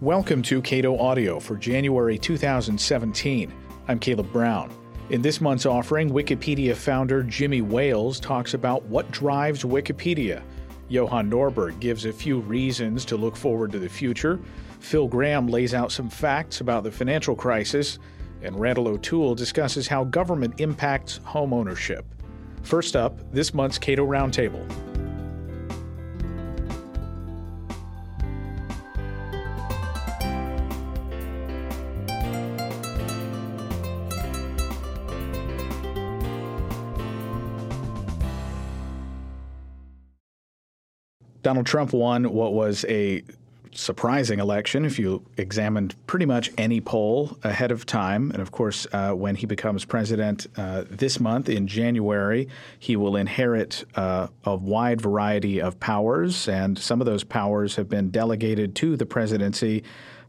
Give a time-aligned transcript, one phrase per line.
[0.00, 3.52] Welcome to Cato Audio for January 2017.
[3.86, 4.72] I'm Caleb Brown.
[5.10, 10.42] In this month's offering, Wikipedia founder Jimmy Wales talks about what drives Wikipedia.
[10.88, 14.40] Johan Norberg gives a few reasons to look forward to the future.
[14.78, 17.98] Phil Gramm lays out some facts about the financial crisis.
[18.40, 22.04] And Randal O'Toole discusses how government impacts homeownership.
[22.62, 24.66] First up, this month's Cato Roundtable.
[41.42, 43.22] Donald Trump won what was a
[43.72, 48.30] surprising election if you examined pretty much any poll ahead of time.
[48.32, 53.16] And of course, uh, when he becomes president uh, this month in January, he will
[53.16, 58.74] inherit uh, a wide variety of powers, and some of those powers have been delegated
[58.76, 59.84] to the presidency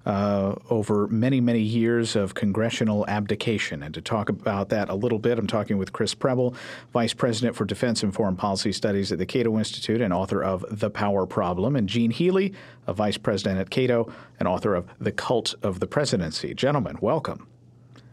[0.05, 3.83] uh, over many, many years of congressional abdication.
[3.83, 6.55] And to talk about that a little bit, I'm talking with Chris Preble,
[6.91, 10.65] Vice President for Defense and Foreign Policy Studies at the Cato Institute and author of
[10.69, 12.53] The Power Problem, and Gene Healy,
[12.87, 16.53] a Vice President at Cato and author of The Cult of the Presidency.
[16.53, 17.47] Gentlemen, welcome.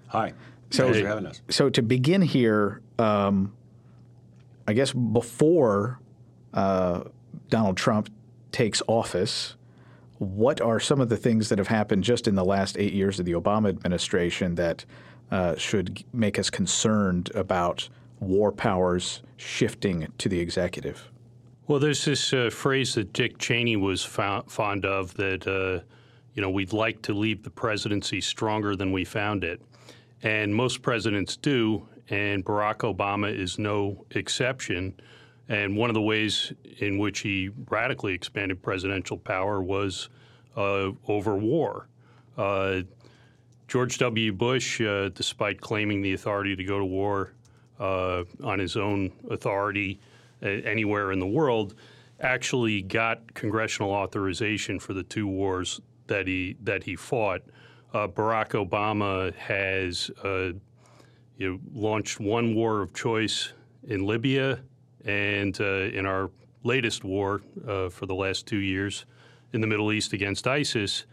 [0.09, 0.33] Hi.
[0.70, 1.41] So, Thanks for having us.
[1.48, 3.55] So, to begin here, um,
[4.66, 5.98] I guess before
[6.53, 7.05] uh,
[7.48, 8.11] Donald Trump
[8.53, 9.56] takes office,
[10.19, 13.20] what are some of the things that have happened just in the last eight years
[13.20, 14.84] of the Obama administration that
[15.30, 17.88] uh, should make us concerned about
[18.20, 21.10] war powers shifting to the executive?
[21.66, 25.84] Well, there's this uh, phrase that Dick Cheney was fo- fond of that, uh,
[26.34, 29.60] you know, we'd like to leave the presidency stronger than we found it.
[30.22, 34.94] And most presidents do, and Barack Obama is no exception.
[35.48, 40.09] And one of the ways in which he radically expanded presidential power was
[40.58, 41.86] uh, over war.
[42.36, 42.82] Uh,
[43.69, 44.32] George W.
[44.32, 47.32] Bush, uh, despite claiming the authority to go to war
[47.78, 50.00] uh, on his own authority
[50.42, 51.74] uh, anywhere in the world,
[52.20, 57.42] actually got congressional authorization for the two wars that he that he fought.
[57.94, 60.10] Barack Obama has
[61.36, 63.52] you know, launched one war of choice
[63.86, 64.60] in Libya
[65.04, 66.30] and in our
[66.64, 69.06] latest war uh, for the last two years
[69.53, 71.04] in the Middle East against ISIS,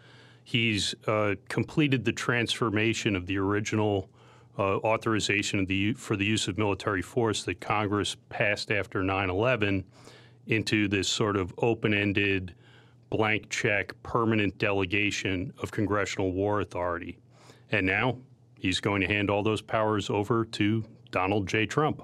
[0.44, 4.10] he's uh, completed the transformation of the original
[4.58, 9.84] uh, authorization the, for the use of military force that Congress passed after 9 11
[10.48, 12.54] into this sort of open ended,
[13.10, 17.18] blank check, permanent delegation of congressional war authority.
[17.72, 18.18] And now
[18.60, 21.66] he's going to hand all those powers over to Donald J.
[21.66, 22.02] Trump.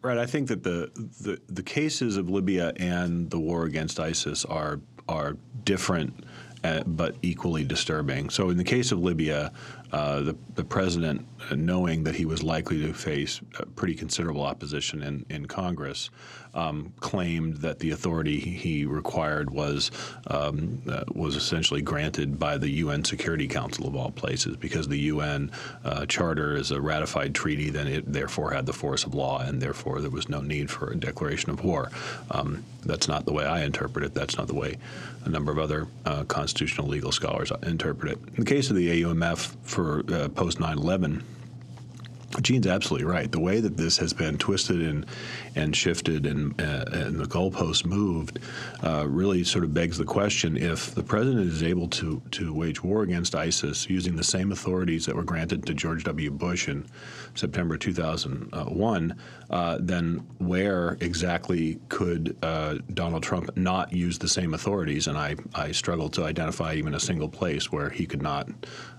[0.00, 0.18] Right.
[0.18, 4.80] I think that the, the, the cases of Libya and the war against ISIS are
[5.08, 6.24] are different
[6.64, 8.30] uh, but equally disturbing.
[8.30, 9.52] So, in the case of Libya,
[9.92, 13.40] uh, the, the president, uh, knowing that he was likely to face
[13.76, 16.08] pretty considerable opposition in, in Congress,
[16.54, 19.90] um, claimed that the authority he required was
[20.28, 24.98] um, uh, was essentially granted by the UN Security Council of all places, because the
[24.98, 25.50] UN
[25.84, 29.60] uh, Charter is a ratified treaty, then it therefore had the force of law, and
[29.60, 31.90] therefore there was no need for a declaration of war.
[32.30, 34.14] Um, that's not the way I interpret it.
[34.14, 34.76] That's not the way
[35.24, 38.18] a number of other uh, constitutional legal scholars interpret it.
[38.36, 41.24] In the case of the AUMF for uh, post 9 11,
[42.40, 43.30] Gene's absolutely right.
[43.30, 45.06] The way that this has been twisted and
[45.54, 48.38] and shifted and uh, and the goalposts moved
[48.82, 52.82] uh, really sort of begs the question: if the president is able to to wage
[52.82, 56.30] war against ISIS using the same authorities that were granted to George W.
[56.30, 56.86] Bush in
[57.34, 59.18] September 2001,
[59.50, 65.06] uh, then where exactly could uh, Donald Trump not use the same authorities?
[65.06, 68.48] And I I struggle to identify even a single place where he could not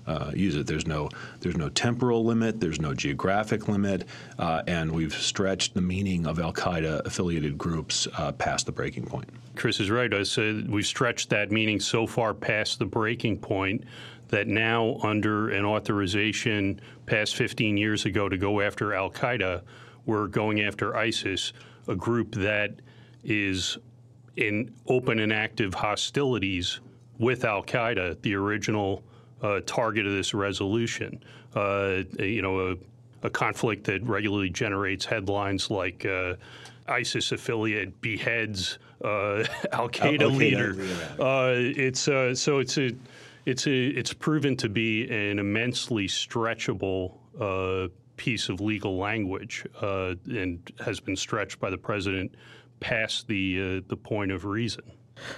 [0.07, 0.67] uh, use it.
[0.67, 1.09] There's no
[1.39, 2.59] there's no temporal limit.
[2.59, 4.05] There's no geographic limit,
[4.37, 9.05] uh, and we've stretched the meaning of Al Qaeda affiliated groups uh, past the breaking
[9.05, 9.29] point.
[9.55, 10.13] Chris is right.
[10.13, 13.85] I said we've stretched that meaning so far past the breaking point
[14.27, 19.61] that now, under an authorization passed 15 years ago to go after Al Qaeda,
[20.05, 21.53] we're going after ISIS,
[21.87, 22.71] a group that
[23.23, 23.77] is
[24.35, 26.81] in open and active hostilities
[27.19, 29.03] with Al Qaeda, the original
[29.41, 31.23] uh, target of this resolution.
[31.55, 32.75] Uh, you know,
[33.23, 36.35] a, conflict that regularly generates headlines like uh,
[36.87, 40.75] ISIS affiliate beheads uh, Al Qaeda leader.
[41.21, 42.91] Uh, it's uh, so it's a
[43.45, 47.17] it's a it's proven to be an immensely stretchable
[48.15, 52.35] piece of legal language and has been stretched by the president
[52.79, 54.83] past the the point of reason.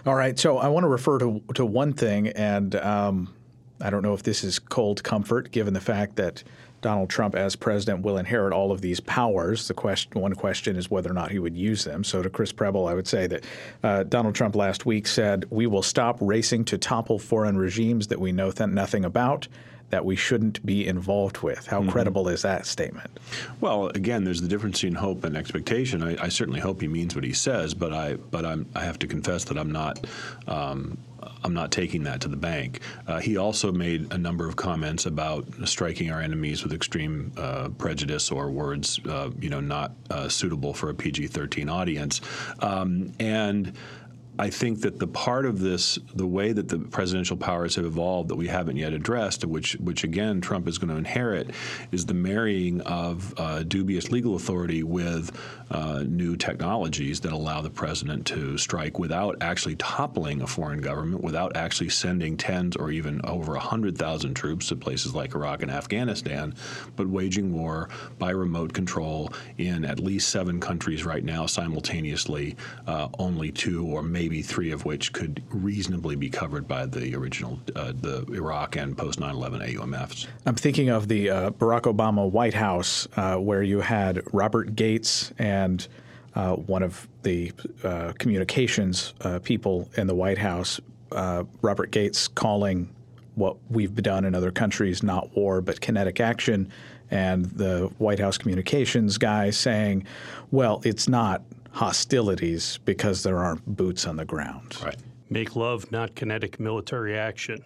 [0.06, 0.38] All right.
[0.38, 3.34] So I want to refer to, to one thing, and um,
[3.82, 6.44] I don't know if this is cold comfort given the fact that
[6.86, 9.68] Donald Trump, as president, will inherit all of these powers.
[9.68, 12.04] The question, one question is whether or not he would use them.
[12.04, 13.44] So, to Chris Preble, I would say that
[13.82, 18.20] uh, Donald Trump last week said, We will stop racing to topple foreign regimes that
[18.20, 19.48] we know th- nothing about
[19.90, 21.66] that we shouldn't be involved with.
[21.66, 21.90] How mm-hmm.
[21.90, 23.20] credible is that statement?
[23.62, 26.04] Well, again, there's the difference between hope and expectation.
[26.04, 29.00] I, I certainly hope he means what he says, but I but I'm, I have
[29.00, 30.06] to confess that I'm not.
[30.48, 31.00] Um,
[31.44, 32.82] I'm not taking that to the bank.
[33.08, 37.70] Uh, he also made a number of comments about striking our enemies with extreme uh,
[37.70, 42.22] prejudice or words, uh, you know, not uh, suitable for a PG-13 audience,
[42.60, 43.74] um, and
[44.38, 48.30] I think that the part of this, the way that the presidential powers have evolved
[48.30, 51.52] that we haven't yet addressed, which, which again Trump is going to inherit,
[51.94, 55.32] is the marrying of uh, dubious legal authority with
[55.72, 61.24] uh, new technologies that allow the president to strike without actually toppling a foreign government,
[61.24, 65.72] without actually sending tens or even over a 100,000 troops to places like Iraq and
[65.72, 66.54] Afghanistan,
[66.98, 67.90] but waging war
[68.20, 72.56] by remote control in at least seven countries right now simultaneously,
[72.86, 77.16] uh, only two or maybe maybe three of which could reasonably be covered by the
[77.16, 80.26] original, uh, the Iraq and post 9 11 AUMFs.
[80.48, 85.32] I'm thinking of the uh, Barack Obama White House, uh, where you had Robert Gates
[85.38, 85.88] and
[86.34, 87.52] uh, one of the
[87.84, 90.82] uh, communications uh, people in the White House,
[91.62, 92.90] Robert Gates, calling
[93.36, 96.72] what we've done in other countries not war but kinetic action
[97.12, 100.08] and the White House communications guy saying,
[100.50, 101.44] well, it's not
[101.76, 104.78] hostilities because there aren't boots on the ground.
[104.82, 104.96] Right.
[105.30, 107.64] Make love, not kinetic military action.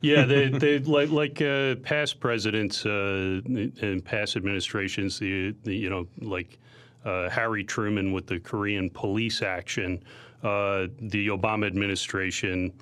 [0.00, 5.18] Yeah, they, they like like uh, past presidents uh, and past administrations.
[5.18, 6.58] The, the you know like
[7.04, 10.02] uh, Harry Truman with the Korean police action.
[10.42, 12.72] Uh, the Obama administration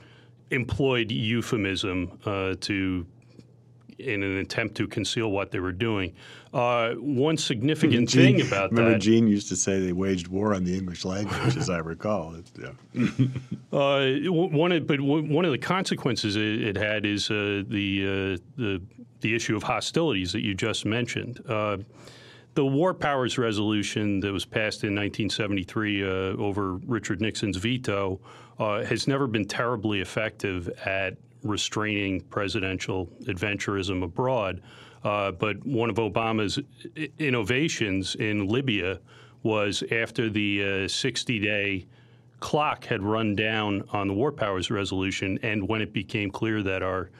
[0.50, 3.06] employed euphemism uh, to
[3.98, 6.14] in an attempt to conceal what they were doing.
[6.52, 8.84] Uh, one significant Gene, thing about remember that.
[8.84, 12.34] Remember, Gene used to say they waged war on the English language, as I recall.
[12.60, 12.72] Yeah.
[13.72, 18.60] uh, one of, but one of the consequences it, it had is uh, the, uh,
[18.60, 18.82] the
[19.20, 21.40] the issue of hostilities that you just mentioned.
[21.48, 21.76] Uh,
[22.54, 26.06] the War Powers Resolution that was passed in 1973 uh,
[26.36, 28.18] over Richard Nixon's veto
[28.58, 34.62] has never been terribly effective at restraining presidential adventurism abroad.
[35.02, 36.58] Uh, but one of Obama's
[37.18, 39.00] innovations in Libya
[39.42, 41.86] was after the 60 uh, day
[42.40, 46.82] clock had run down on the War Powers Resolution, and when it became clear that
[46.82, 47.10] our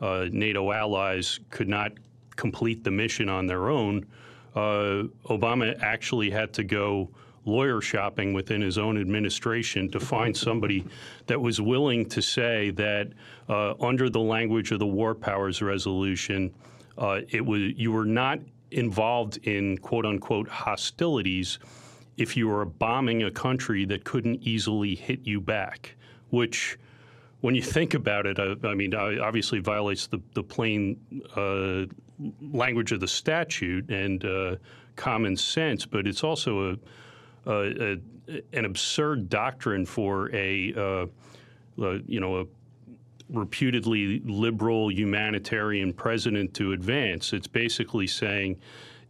[0.00, 1.92] uh, NATO allies could not
[2.36, 4.06] complete the mission on their own,
[4.54, 7.10] uh, Obama actually had to go
[7.44, 10.84] lawyer shopping within his own administration to find somebody
[11.26, 13.08] that was willing to say that
[13.48, 16.52] uh, under the language of the War Powers Resolution,
[16.98, 18.40] uh, it was you were not
[18.70, 21.58] involved in quote unquote hostilities
[22.16, 25.96] if you were bombing a country that couldn't easily hit you back,
[26.30, 26.76] which
[27.40, 30.98] when you think about it, I, I mean, obviously violates the, the plain
[31.36, 31.84] uh,
[32.52, 34.56] language of the statute and uh,
[34.96, 36.76] common sense, but it's also a
[37.48, 37.98] a,
[38.52, 41.06] an absurd doctrine for a, uh,
[41.82, 42.44] uh, you know, a
[43.28, 47.32] reputedly liberal humanitarian president to advance.
[47.32, 48.58] It's basically saying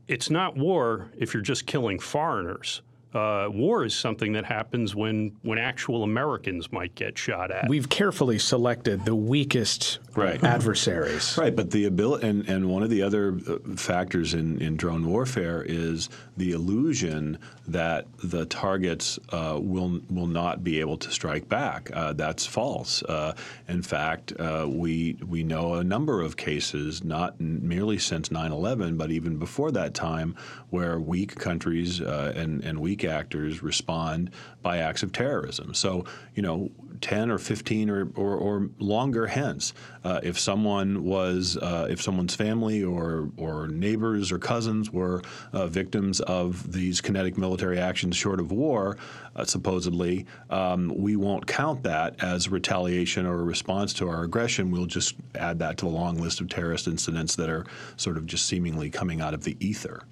[0.06, 2.82] it's not war if you're just killing foreigners.
[3.14, 7.66] Uh, war is something that happens when when actual Americans might get shot at.
[7.66, 10.44] We've carefully selected the weakest right.
[10.44, 11.36] adversaries.
[11.38, 15.06] Right, but the ability and, and one of the other uh, factors in, in drone
[15.06, 21.48] warfare is the illusion that the targets uh, will will not be able to strike
[21.48, 21.90] back.
[21.94, 23.02] Uh, that's false.
[23.04, 23.34] Uh,
[23.68, 29.10] in fact, uh, we we know a number of cases, not merely since 9/11, but
[29.10, 30.34] even before that time,
[30.70, 34.30] where weak countries and and weak actors respond
[34.62, 35.74] by acts of terrorism.
[35.74, 39.72] So, you know, 10 or 15 or, or, or longer hence,
[40.04, 45.66] uh, if someone was, uh, if someone's family or, or neighbors or cousins were uh,
[45.66, 48.96] victims of these kinetic military actions short of war,
[49.36, 54.70] uh, supposedly, um, we won't count that as retaliation or a response to our aggression.
[54.70, 57.64] We'll just add that to the long list of terrorist incidents that are
[57.96, 60.02] sort of just seemingly coming out of the ether.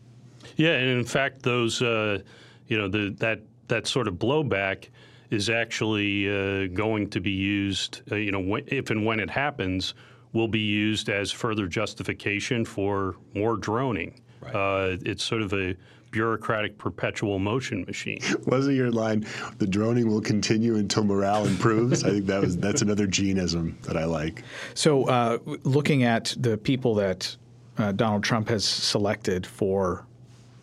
[0.57, 2.21] Yeah, and in fact, those, uh,
[2.69, 4.89] you know, the, that that sort of blowback
[5.31, 9.95] is actually uh, going to be used, uh, you know, if and when it happens,
[10.33, 14.21] will be used as further justification for more droning.
[14.41, 14.55] Right.
[14.55, 15.75] Uh, it's sort of a
[16.11, 18.21] bureaucratic perpetual motion machine.
[18.47, 19.27] Wasn't your line,
[19.59, 22.05] the droning will continue until morale improves?
[22.05, 24.43] I think that was that's another geneism that I like.
[24.75, 27.37] So, uh, looking at the people that
[27.79, 30.07] uh, Donald Trump has selected for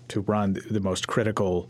[0.08, 1.70] to run the most critical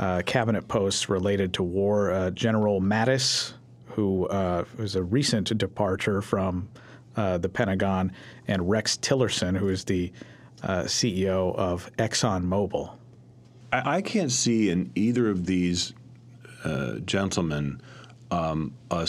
[0.00, 3.52] uh, cabinet posts related to war, uh, General Mattis,
[3.84, 6.68] who uh, was a recent departure from
[7.16, 8.10] uh, the Pentagon,
[8.48, 10.10] and Rex Tillerson, who is the
[10.62, 12.96] CEO of ExxonMobil.
[13.72, 15.92] I, I can't see in either of these
[16.64, 17.80] uh, gentlemen
[18.30, 19.06] um, a,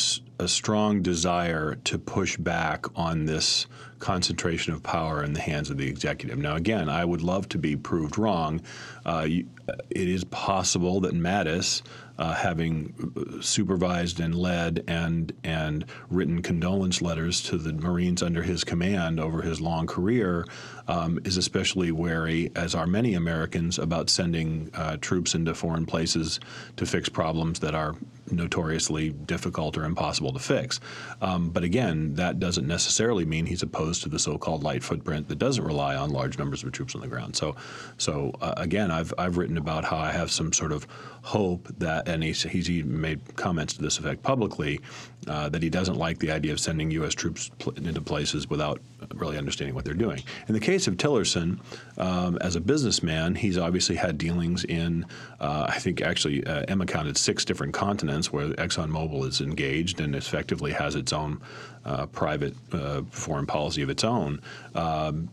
[0.48, 3.68] strong desire to push back on this
[4.02, 6.38] concentration of power in the hands of the executive.
[6.38, 8.62] Now, again, I would love to be proved wrong.
[9.06, 9.48] Uh, you,
[9.90, 11.82] it is possible that Mattis
[12.22, 12.94] uh, having
[13.42, 19.42] supervised and led and and written condolence letters to the Marines under his command over
[19.42, 20.46] his long career,
[20.88, 26.40] um, is especially wary, as are many Americans, about sending uh, troops into foreign places
[26.78, 27.96] to fix problems that are
[28.30, 30.80] notoriously difficult or impossible to fix.
[31.22, 35.40] Um, but again, that doesn't necessarily mean he's opposed to the so-called light footprint that
[35.40, 37.36] doesn't rely on large numbers of troops on the ground.
[37.36, 37.56] So,
[37.98, 40.88] so uh, again, I've I've written about how I have some sort of
[41.24, 44.80] hope that, and he's, he's even made comments to this effect publicly,
[45.28, 47.14] uh, that he doesn't like the idea of sending U.S.
[47.14, 48.82] troops pl- into places without
[49.14, 50.22] really understanding what they're doing.
[50.48, 51.60] In the case of Tillerson,
[52.00, 55.06] um, as a businessman, he's obviously had dealings in,
[55.40, 60.16] uh, I think actually uh, Emma counted six different continents where ExxonMobil is engaged and
[60.16, 61.40] effectively has its own
[61.86, 64.42] uh, private uh, foreign policy of its own.
[64.76, 65.30] Um,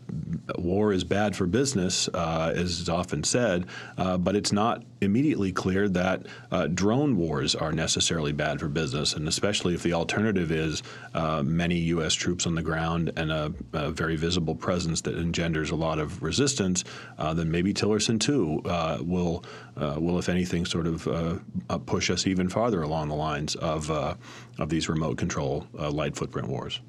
[0.57, 3.65] war is bad for business, uh, as is often said,
[3.97, 9.13] uh, but it's not immediately clear that uh, drone wars are necessarily bad for business,
[9.13, 12.13] and especially if the alternative is uh, many U.S.
[12.13, 16.21] troops on the ground and a, a, very visible presence that engenders a lot of
[16.21, 16.83] resistance,
[17.17, 18.61] then maybe Tillerson too
[19.03, 19.43] will,
[19.75, 21.41] will, if anything, sort of
[21.85, 26.15] push us even farther along the lines of of these remote control light
[26.47, 26.81] wars.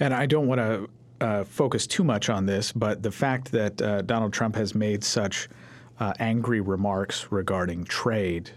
[0.00, 0.88] And I don't want to
[1.20, 5.04] uh, focus too much on this, but the fact that uh, Donald Trump has made
[5.04, 5.48] such
[6.00, 8.50] uh, angry remarks regarding trade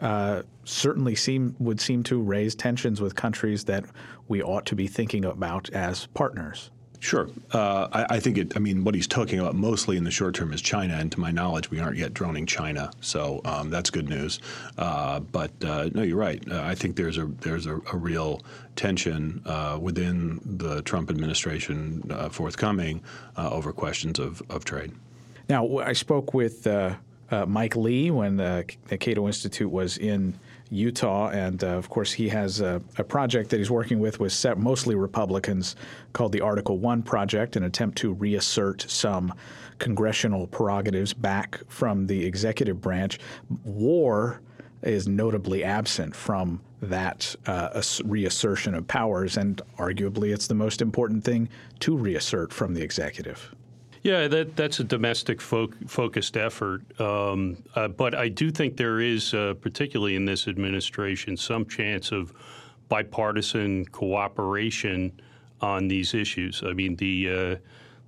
[0.00, 3.84] uh, certainly seem would seem to raise tensions with countries that
[4.28, 6.70] we ought to be thinking about as partners.
[7.02, 7.28] Sure.
[7.50, 8.52] Uh, I, I, think it.
[8.54, 11.18] I mean, what he's talking about mostly in the short term is China, and to
[11.18, 14.38] my knowledge, we aren't yet droning China, so um, that's good news.
[14.78, 16.40] Uh, but uh, no, you're right.
[16.48, 18.40] Uh, I think there's a there's a, a real
[18.76, 23.02] tension uh, within the Trump administration uh, forthcoming
[23.36, 24.92] over questions of, of trade.
[25.48, 26.68] Now, I spoke with
[27.48, 28.64] Mike Lee when the
[29.00, 30.38] Cato Institute was in
[30.72, 31.28] Utah.
[31.28, 34.94] And uh, of course, he has a, a, project that he's working with with mostly
[34.94, 35.76] Republicans
[36.14, 39.34] called the Article One Project, an attempt to reassert some
[39.78, 43.18] congressional prerogatives back from the executive branch.
[43.64, 44.40] War
[44.82, 51.22] is notably absent from that uh, reassertion of powers, and arguably it's the most important
[51.22, 51.48] thing
[51.80, 53.54] to reassert from the executive.
[54.02, 56.82] Yeah, that, that's a domestic fo- focused effort.
[57.00, 62.10] Um, uh, but I do think there is, uh, particularly in this administration, some chance
[62.10, 62.32] of
[62.88, 65.12] bipartisan cooperation
[65.60, 66.62] on these issues.
[66.66, 67.56] I mean, the uh,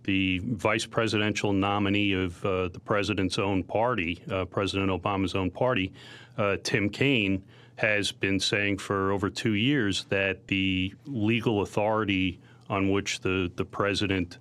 [0.02, 5.92] the vice presidential nominee of uh, the president's own party, uh, President Obama's own party,
[6.36, 7.42] uh, Tim Kaine,
[7.76, 13.64] has been saying for over two years that the legal authority on which the the
[13.64, 14.38] president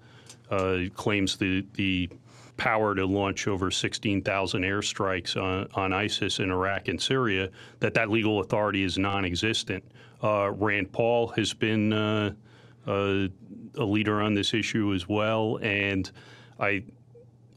[0.53, 2.09] uh, claims the the
[2.55, 8.11] power to launch over 16,000 airstrikes on, on, ISIS in Iraq and Syria, that that
[8.11, 9.83] legal authority is non-existent.
[10.21, 12.31] Uh, Rand Paul has been uh,
[12.85, 13.27] uh,
[13.77, 16.11] a leader on this issue as well, and
[16.59, 16.83] I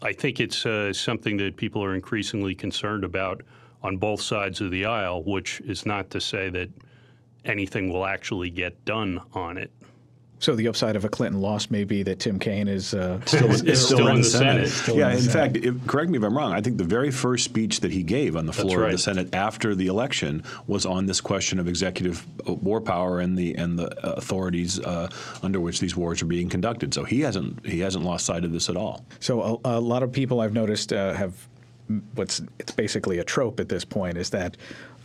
[0.02, 3.42] I think it's uh, something that people are increasingly concerned about
[3.82, 6.70] on both sides of the aisle, which is not to say that
[7.44, 9.70] anything will actually get done on it.
[10.38, 13.50] So the upside of a Clinton loss may be that Tim Kaine is, uh, still,
[13.50, 14.68] is, is still, still, in the Senate.
[14.68, 14.98] Senate.
[14.98, 16.52] yeah, in, in fact, if, correct me if I'm wrong.
[16.52, 18.86] I think the very first speech that he gave on the floor right.
[18.86, 23.20] of the Senate after the election was on this question of executive uh, war power
[23.20, 25.08] and the and the uh, authorities uh,
[25.42, 26.92] under which these wars are being conducted.
[26.92, 29.06] So he hasn't he hasn't lost sight of this at all.
[29.20, 31.34] So a, a lot of people I've noticed uh, have
[32.14, 34.56] what's it's basically a trope at this point is that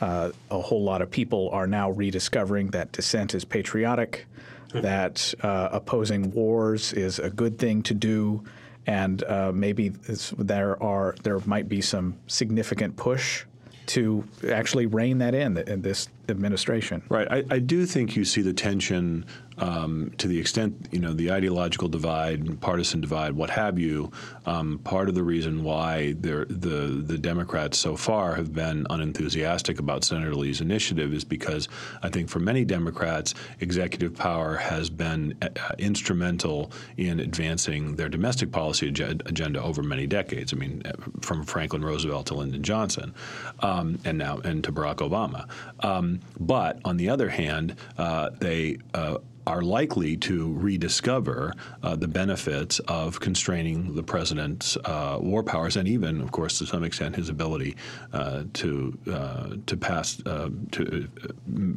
[0.01, 4.25] uh, a whole lot of people are now rediscovering that dissent is patriotic
[4.81, 8.43] that uh, opposing wars is a good thing to do,
[8.87, 9.89] and uh, maybe
[10.37, 13.45] there are there might be some significant push
[13.87, 17.01] to actually rein that in in this administration.
[17.09, 17.27] Right.
[17.29, 19.25] I, I do think you see the tension
[19.61, 24.11] um, to the extent you know the ideological divide, partisan divide, what have you,
[24.45, 30.03] um, part of the reason why the the Democrats so far have been unenthusiastic about
[30.03, 31.69] Senator Lee's initiative is because
[32.01, 38.51] I think for many Democrats, executive power has been uh, instrumental in advancing their domestic
[38.51, 40.53] policy ag- agenda over many decades.
[40.53, 40.91] I mean, uh,
[41.21, 43.13] from Franklin Roosevelt to Lyndon Johnson,
[43.59, 45.47] um, and now and to Barack Obama.
[45.81, 49.17] Um, but on the other hand, uh, they uh,
[49.51, 51.53] are likely to rediscover
[51.83, 56.65] uh, the benefits of constraining the president's uh, war powers, and even, of course, to
[56.65, 57.75] some extent, his ability
[58.13, 61.05] uh, to uh, to pass uh, to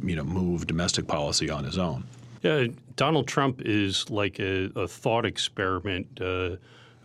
[0.05, 2.05] you know move domestic policy on his own.
[2.43, 6.07] Yeah, Donald Trump is like a, a thought experiment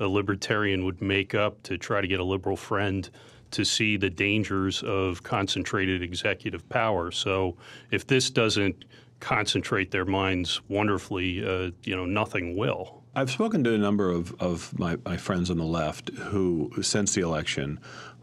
[0.00, 3.08] a libertarian would make up to try to get a liberal friend
[3.52, 7.10] to see the dangers of concentrated executive power.
[7.10, 7.56] So
[7.90, 8.84] if this doesn't
[9.18, 13.02] concentrate their minds wonderfully, uh, you know, nothing will.
[13.14, 17.14] I've spoken to a number of, of my, my friends on the left who, since
[17.14, 17.80] the election,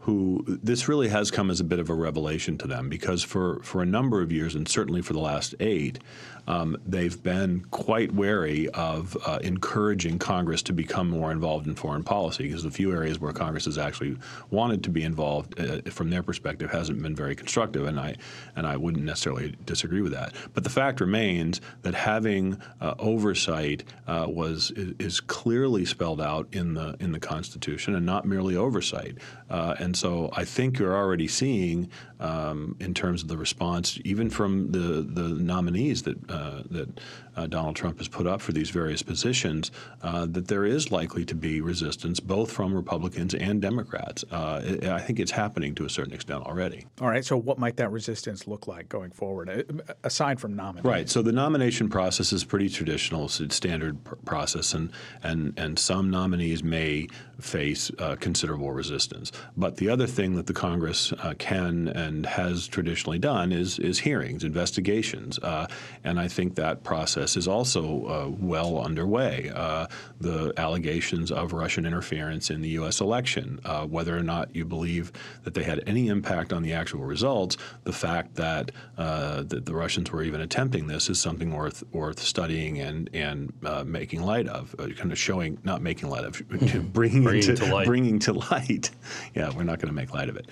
[0.08, 3.60] who this really has come as a bit of a revelation to them because for,
[3.62, 5.98] for a number of years, and certainly for the last eight,
[6.46, 12.02] um, they've been quite wary of uh, encouraging Congress to become more involved in foreign
[12.02, 14.16] policy because the few areas where Congress has actually
[14.48, 18.16] wanted to be involved, uh, from their perspective, hasn't been very constructive, and I
[18.56, 20.34] and I wouldn't necessarily disagree with that.
[20.54, 26.72] But the fact remains that having uh, oversight uh, was is clearly spelled out in
[26.72, 29.18] the in the Constitution, and not merely oversight.
[29.50, 31.90] Uh, and so I think you're already seeing,
[32.20, 37.00] um, in terms of the response, even from the the nominees that uh, uh, that
[37.36, 39.70] uh, Donald Trump has put up for these various positions,
[40.02, 44.24] uh, that there is likely to be resistance both from Republicans and Democrats.
[44.32, 46.86] I think it's happening to a certain extent already.
[47.00, 47.24] All right.
[47.24, 50.90] So, what might that resistance look like going forward, aside from nominating?
[50.90, 51.08] Right.
[51.08, 54.90] So, the nomination process is pretty traditional, it's standard pr- process, and
[55.22, 57.08] and and some nominees may
[57.40, 59.30] face uh, considerable resistance.
[59.56, 64.00] But the other thing that the Congress uh, can and has traditionally done is is
[64.00, 65.66] hearings, investigations, uh,
[66.02, 69.52] and I think that process is also uh, well underway.
[69.54, 69.86] Uh,
[70.20, 73.00] the allegations of Russian interference in the U.S.
[73.00, 75.12] election, uh, whether or not you believe
[75.44, 79.74] that they had any impact on the actual results, the fact that, uh, that the
[79.74, 84.48] Russians were even attempting this is something worth worth studying and and uh, making light
[84.48, 86.42] of, uh, kind of showing, not making light of,
[86.92, 87.86] bringing, bringing to, to, light.
[87.86, 88.90] bringing to light.
[89.34, 90.48] yeah, we're not going to make light of it.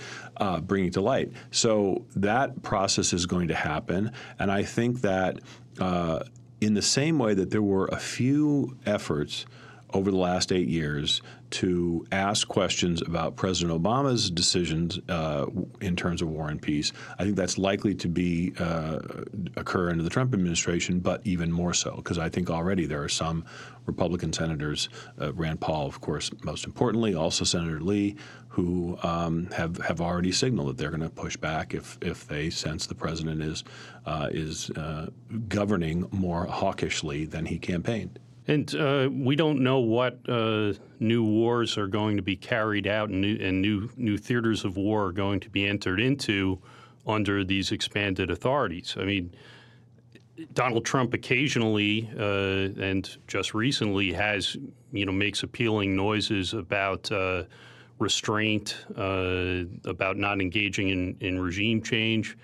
[0.67, 1.33] bringing to light.
[1.51, 5.41] So that process is going to happen, and I think that
[5.81, 6.21] uh,
[6.61, 9.47] in the same way that there were a few efforts
[9.93, 15.47] over the last eight years to ask questions about President Obama's decisions uh,
[15.81, 16.93] in terms of war and peace.
[17.19, 18.99] I think that's likely to be uh,
[19.57, 23.09] occur under the Trump administration, but even more so because I think already there are
[23.09, 23.45] some
[23.87, 24.89] Republican senators,
[25.21, 28.17] uh, Rand Paul, of course, most importantly, also Senator Lee,
[28.49, 32.51] who um, have have already signaled that they're going to push back if if they
[32.51, 33.65] sense the president is
[34.07, 35.09] uh, is uh,
[35.49, 38.19] governing more hawkishly than he campaigned.
[38.49, 43.09] And uh, we don't know what uh, new wars are going to be carried out
[43.09, 46.61] and new, and new new theaters of war are going to be entered into
[47.07, 48.97] under these expanded authorities.
[48.99, 49.35] I mean,
[50.53, 54.57] Donald Trump occasionally uh, and just recently has
[54.93, 57.45] you know makes appealing noises about uh,
[57.99, 62.37] restraint, uh, about not engaging in, in regime change.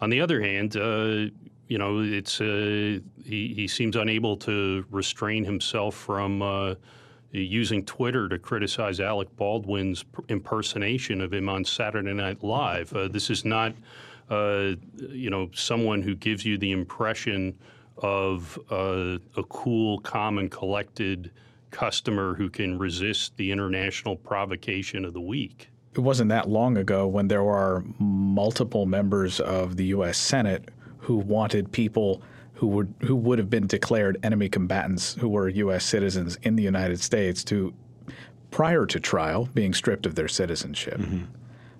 [0.00, 1.26] On the other hand, uh,
[1.68, 6.74] you know, it's uh, he, he seems unable to restrain himself from uh,
[7.30, 12.92] using Twitter to criticize Alec Baldwin's impersonation of him on Saturday Night Live.
[12.94, 13.74] Uh, this is not,
[14.30, 17.56] you know, someone who gives you the impression
[17.98, 21.30] of a cool, calm, and collected
[21.70, 25.68] customer who can resist the international provocation of the week.
[25.94, 30.16] It wasn't that long ago when there were multiple members of the U.S.
[30.16, 30.70] Senate
[31.08, 32.20] who wanted people
[32.52, 35.86] who would who would have been declared enemy combatants who were U.S.
[35.86, 37.72] citizens in the United States to,
[38.50, 40.98] prior to trial, being stripped of their citizenship.
[40.98, 41.24] Mm-hmm.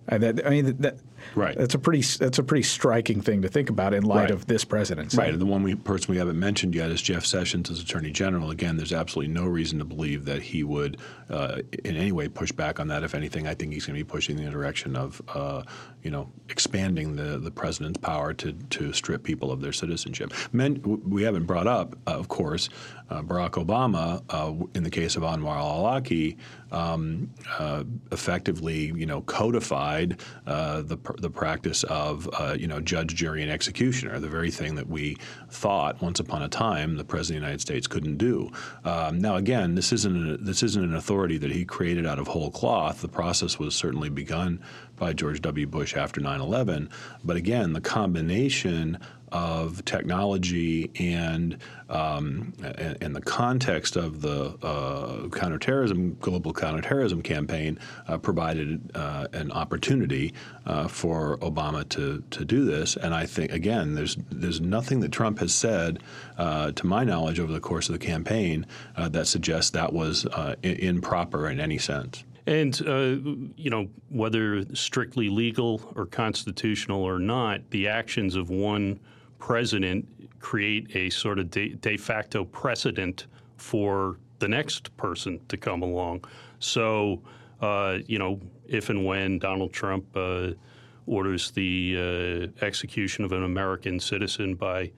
[0.08, 0.96] Uh, that, I mean, that,
[1.34, 1.56] Right.
[1.56, 4.30] That's a pretty that's a pretty striking thing to think about in light right.
[4.30, 5.18] of this presidency.
[5.18, 5.30] Right.
[5.30, 8.50] And the one we, person we haven't mentioned yet is Jeff Sessions as Attorney General.
[8.50, 10.98] Again, there's absolutely no reason to believe that he would
[11.30, 13.02] uh, in any way push back on that.
[13.02, 15.62] If anything, I think he's going to be pushing in the direction of uh,
[16.02, 20.32] you know expanding the the president's power to to strip people of their citizenship.
[20.52, 22.68] Men, we haven't brought up, uh, of course,
[23.10, 26.36] uh, Barack Obama uh, in the case of Anwar al-Awlaki
[26.70, 33.50] um, uh, effectively you know codified the the practice of you know judge, jury, and
[33.50, 35.16] executioner, the very thing that we
[35.50, 38.50] thought once upon a time the president of the United States couldn't do.
[38.84, 42.28] Um, now, again, this isn't a, this isn't an authority that he created out of
[42.28, 43.00] whole cloth.
[43.00, 44.60] The process was certainly begun
[44.96, 45.66] by George W.
[45.66, 46.88] Bush after 9/11,
[47.24, 48.98] but again, the combination
[49.32, 52.52] of technology and um,
[53.00, 60.34] and, the context of the uh, counterterrorism global counterterrorism campaign uh, provided uh, an opportunity
[60.66, 62.96] uh, for Obama to to do this.
[62.96, 66.02] And I think again, there's there's nothing that Trump has said,
[66.36, 70.26] uh, to my knowledge, over the course of the campaign uh, that suggests that was
[70.62, 72.24] improper in any sense.
[72.48, 73.16] And, uh,
[73.56, 79.00] you know, whether strictly legal or constitutional or not, the actions of one
[79.38, 80.06] president
[80.40, 86.24] create a sort of de, de facto precedent for the next person to come along.
[86.60, 87.22] So,
[87.60, 90.50] uh, you know, if and when Donald Trump uh,
[91.06, 94.92] orders the uh, execution of an American citizen by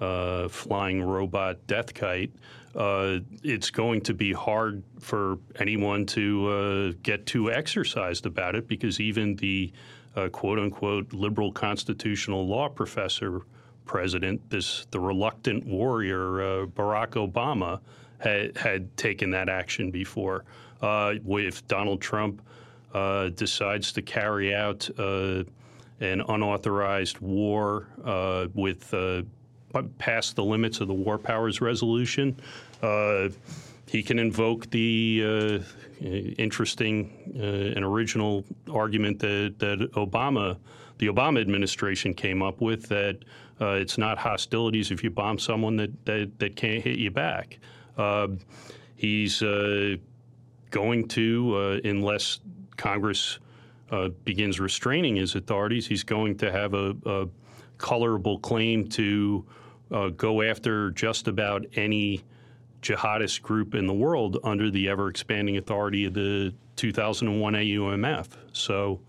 [0.00, 2.32] uh, flying robot death kite,
[2.74, 8.66] uh, it's going to be hard for anyone to uh, get too exercised about it
[8.66, 9.72] because even the
[10.32, 13.42] quote unquote liberal constitutional law professor
[13.84, 17.80] president, this the reluctant warrior uh, Barack Obama
[18.18, 20.44] had had taken that action before.
[20.80, 22.42] Uh, if Donald Trump
[22.94, 25.44] uh, decides to carry out uh,
[26.00, 29.22] an unauthorized war uh, with uh,
[29.98, 32.36] past the limits of the War Powers Resolution,
[33.86, 35.62] he can invoke the
[36.00, 40.56] interesting and original argument that, that Obama,
[40.98, 43.18] the Obama administration, came up with that
[43.62, 47.60] uh, it's not hostilities if you bomb someone that, that, that can't hit you back.
[47.96, 48.28] Uh,
[48.96, 49.96] he's uh,
[50.70, 52.40] going to, uh, unless
[52.76, 53.38] Congress
[53.92, 57.28] uh, begins restraining his authorities, he's going to have a, a
[57.78, 59.46] colorable claim to
[59.92, 62.24] uh, go after just about any
[62.80, 68.26] jihadist group in the world under the ever expanding authority of the 2001 AUMF.
[68.52, 69.00] So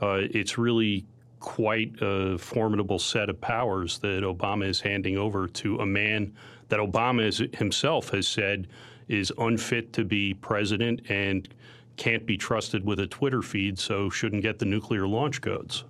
[0.00, 1.04] it's really
[1.40, 6.34] quite a formidable set of powers that Obama is handing over to a man
[6.68, 8.66] that Obama is, himself has said
[9.08, 11.48] is unfit to be president and
[11.96, 15.84] can't be trusted with a Twitter feed, so shouldn't get the nuclear launch codes.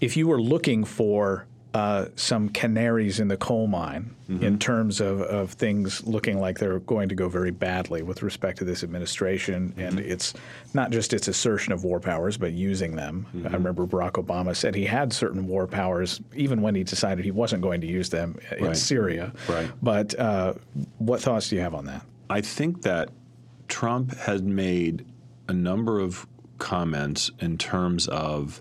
[0.00, 4.42] If you were looking for uh, some canaries in the coal mine mm-hmm.
[4.42, 8.58] in terms of, of things looking like they're going to go very badly with respect
[8.58, 9.70] to this administration.
[9.70, 9.80] Mm-hmm.
[9.80, 10.32] And it's
[10.72, 13.26] not just its assertion of war powers, but using them.
[13.34, 13.48] Mm-hmm.
[13.48, 17.30] I remember Barack Obama said he had certain war powers even when he decided he
[17.30, 18.76] wasn't going to use them in right.
[18.76, 19.32] Syria.
[19.48, 19.70] Right.
[19.82, 20.54] But uh,
[20.98, 22.02] what thoughts do you have on that?
[22.30, 23.10] I think that
[23.68, 25.04] Trump has made
[25.48, 26.26] a number of
[26.58, 28.60] comments in terms of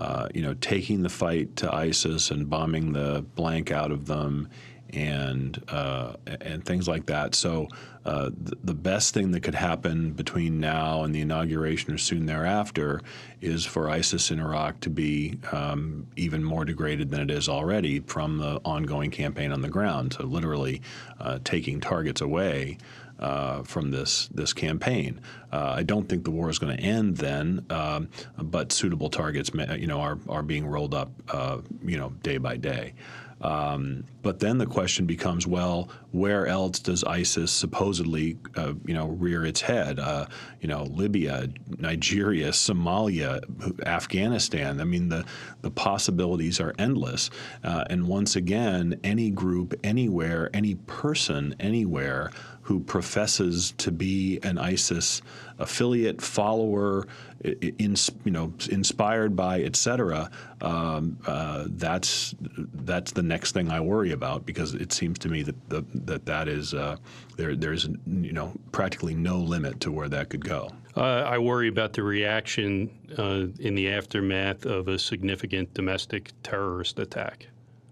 [0.00, 4.48] uh, you know, taking the fight to ISIS and bombing the blank out of them,
[4.94, 7.34] and uh, and things like that.
[7.34, 7.68] So
[8.06, 12.24] uh, the, the, best thing that could happen between now and the inauguration or soon
[12.24, 13.02] thereafter
[13.42, 18.00] is for ISIS in Iraq to be um, even more degraded than it is already
[18.00, 20.14] from the ongoing campaign on the ground.
[20.14, 20.80] So literally
[21.20, 22.78] uh, taking targets away
[23.20, 25.20] uh, from this this campaign.
[25.52, 29.50] Uh, I don't think the war is going to end then, um, but suitable targets,
[29.76, 32.94] you know, are are being rolled up, uh, you know, day by day.
[33.42, 39.06] Um, but then the question becomes, well, where else does ISIS supposedly, uh, you know,
[39.06, 39.98] rear its head?
[39.98, 40.26] Uh,
[40.60, 43.40] you know, Libya, Nigeria, Somalia,
[43.86, 44.80] Afghanistan.
[44.80, 45.24] I mean, the
[45.62, 47.30] the possibilities are endless.
[47.64, 52.30] Uh, and once again, any group, anywhere, any person, anywhere
[52.70, 55.22] who professes to be an ISIS
[55.58, 57.04] affiliate, follower,
[57.42, 60.30] in, you know, inspired by, et cetera,
[60.60, 62.32] um, uh, that's
[62.74, 66.26] that's the next thing I worry about because it seems to me that the, that
[66.26, 66.94] that is uh,
[67.36, 67.56] there.
[67.56, 70.70] There's you know practically no limit to where that could go.
[70.96, 77.00] Uh, I worry about the reaction uh, in the aftermath of a significant domestic terrorist
[77.00, 77.48] attack,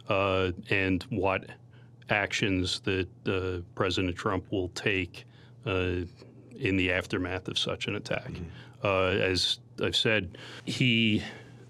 [0.08, 1.46] uh, and what
[2.10, 5.26] actions that uh, President Trump will take
[5.66, 6.02] uh,
[6.58, 8.30] in the aftermath of such an attack.
[8.30, 8.44] Mm-hmm.
[8.82, 11.22] Uh, as I've said, he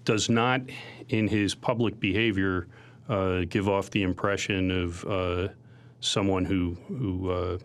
[0.05, 0.61] does not,
[1.09, 2.67] in his public behavior,
[3.09, 5.47] uh, give off the impression of uh,
[5.99, 7.57] someone who who uh,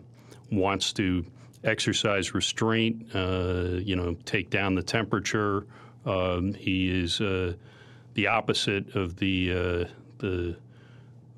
[0.51, 1.25] wants to
[1.63, 5.67] exercise restraint, you know, take down the temperature.
[6.05, 10.57] Um, he is the opposite of the the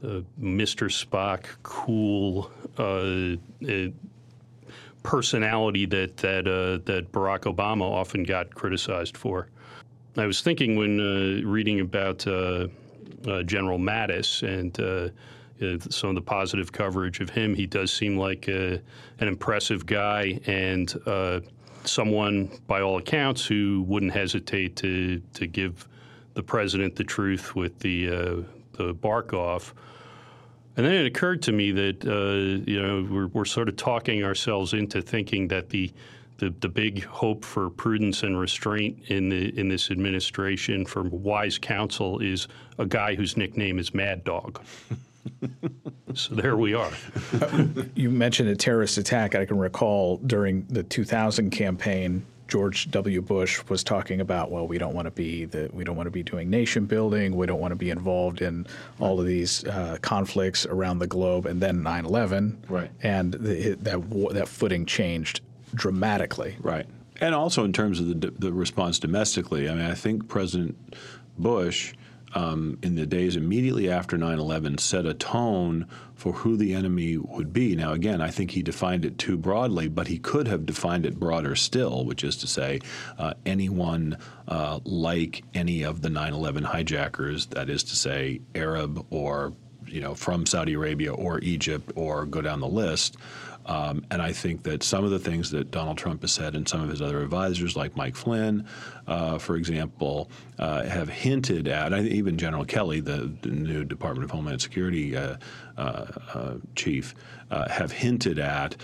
[0.04, 0.90] uh, Mr.
[0.90, 3.36] Spock cool uh,
[3.68, 3.92] uh,
[5.04, 9.48] personality that that uh, that Barack Obama often got criticized for.
[10.18, 12.68] I was thinking when uh, reading about uh,
[13.28, 15.10] uh, General Mattis and uh,
[15.64, 18.82] uh, some of the positive coverage of him, he does seem like an
[19.20, 20.96] impressive guy and
[21.84, 25.88] someone, by all accounts, who wouldn't hesitate to to give
[26.34, 28.46] the president the truth with the
[28.78, 29.74] the bark off.
[30.76, 34.24] And then it occurred to me that uh, you know we're, we're, sort of talking
[34.24, 35.92] ourselves into thinking that the,
[36.38, 41.58] the, the big hope for prudence and restraint in the in this administration from wise
[41.58, 44.62] counsel is a guy whose nickname is Mad Dog.
[46.14, 46.92] so there we are.
[47.96, 49.34] you mentioned a terrorist attack.
[49.34, 53.22] I can recall during the 2000 campaign, George W.
[53.22, 56.12] Bush was talking about, well, we don't want to be the, we don't want to
[56.12, 58.66] be doing nation building, we don't want to be involved in
[59.00, 64.34] all of these uh, conflicts around the globe, and then 9/11, right, and the, that
[64.34, 65.42] that footing changed
[65.74, 66.86] dramatically, right,
[67.20, 69.70] and also in terms of the the response domestically.
[69.70, 70.76] I mean, I think President
[71.38, 71.94] Bush
[72.34, 77.18] um, in the days immediately after 9 11 set a tone for who the enemy
[77.18, 77.76] would be.
[77.76, 81.20] Now, again, I think he defined it too broadly, but he could have defined it
[81.20, 82.80] broader still, which is to say,
[83.18, 89.06] uh, anyone uh, like any of the 9 11 hijackers, that is to say, Arab
[89.12, 89.54] or
[89.88, 93.18] you know, from Saudi Arabia or Egypt or go down the list,
[93.68, 96.68] um, and I think that some of the things that Donald Trump has said and
[96.68, 98.66] some of his other advisors, like Mike Flynn,
[99.08, 104.24] uh, for example, uh, have hinted at, I even General Kelly, the, the new Department
[104.24, 105.36] of Homeland Security uh,
[105.78, 107.14] uh, uh chief,
[107.52, 108.78] uh, have hinted at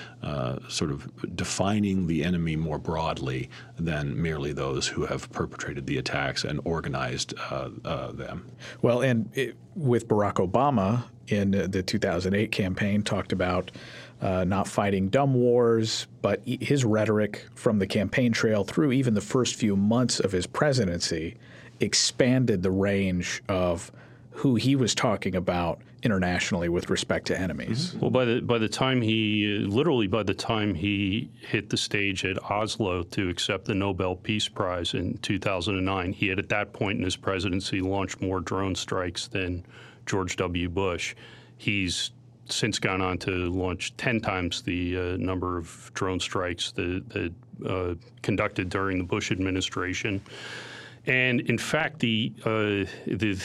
[0.68, 6.44] sort of defining the enemy more broadly than merely those who have perpetrated the attacks
[6.44, 7.34] and organized
[7.84, 8.52] them.
[8.82, 13.72] Well, and it, with Barack Obama in the 2008 campaign, talked about
[14.24, 19.22] uh, not fighting dumb wars, but his rhetoric from the campaign trail through even the
[19.22, 21.36] first few months of his presidency
[21.82, 23.92] expanded the range of
[24.32, 27.90] who he was talking about internationally with respect to enemies.
[27.90, 28.00] Mm-hmm.
[28.00, 32.24] Well, by the by the time he literally by the time he hit the stage
[32.24, 36.98] at Oslo to accept the Nobel Peace Prize in 2009, he had at that point
[36.98, 39.66] in his presidency launched more drone strikes than
[40.06, 40.70] George W.
[40.70, 41.14] Bush.
[41.58, 42.12] He's
[42.46, 47.34] since gone on to launch 10 times the uh, number of drone strikes that, that
[47.68, 50.22] uh, conducted during the Bush administration.
[51.06, 53.42] And in fact, the, uh, the,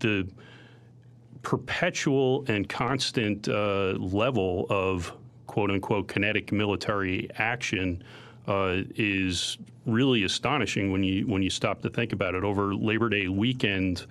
[0.00, 0.28] the
[1.42, 5.12] perpetual and constant uh, level of
[5.46, 8.02] quote unquote kinetic military action
[8.48, 12.44] uh, is really astonishing when you when you stop to think about it.
[12.44, 14.06] Over Labor Day weekend,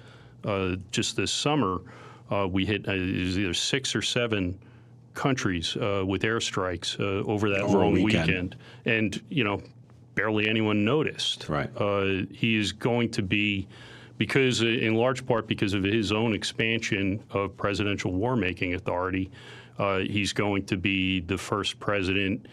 [0.45, 1.81] uh, just this summer,
[2.31, 4.57] uh, we hit uh, either six or seven
[5.13, 8.27] countries uh, with airstrikes uh, over that over long weekend.
[8.27, 8.55] weekend.
[8.85, 9.61] and you know,
[10.15, 11.47] barely anyone noticed.
[11.49, 11.69] Right.
[11.77, 13.67] Uh, he is going to be.
[14.19, 19.31] Because, uh, in large part, because of his own expansion of presidential war making authority,
[20.03, 22.45] he's going to be the first president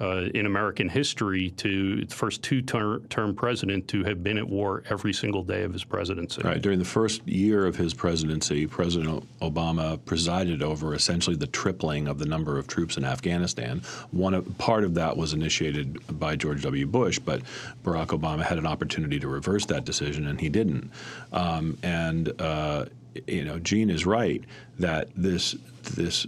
[0.00, 4.48] uh, in American history to the first two ter- term president to have been at
[4.48, 6.40] war every single day of his presidency.
[6.42, 6.60] Right.
[6.60, 12.18] During the first year of his presidency, President Obama presided over essentially the tripling of
[12.18, 13.82] the number of troops in Afghanistan.
[14.10, 16.86] One of, part of that was initiated by George W.
[16.86, 17.42] Bush, but
[17.84, 20.90] Barack Obama had an opportunity to reverse that decision, and he didn't.
[21.32, 22.86] Um, and uh,
[23.26, 24.44] you know, Gene is right
[24.78, 25.56] that this
[25.94, 26.26] this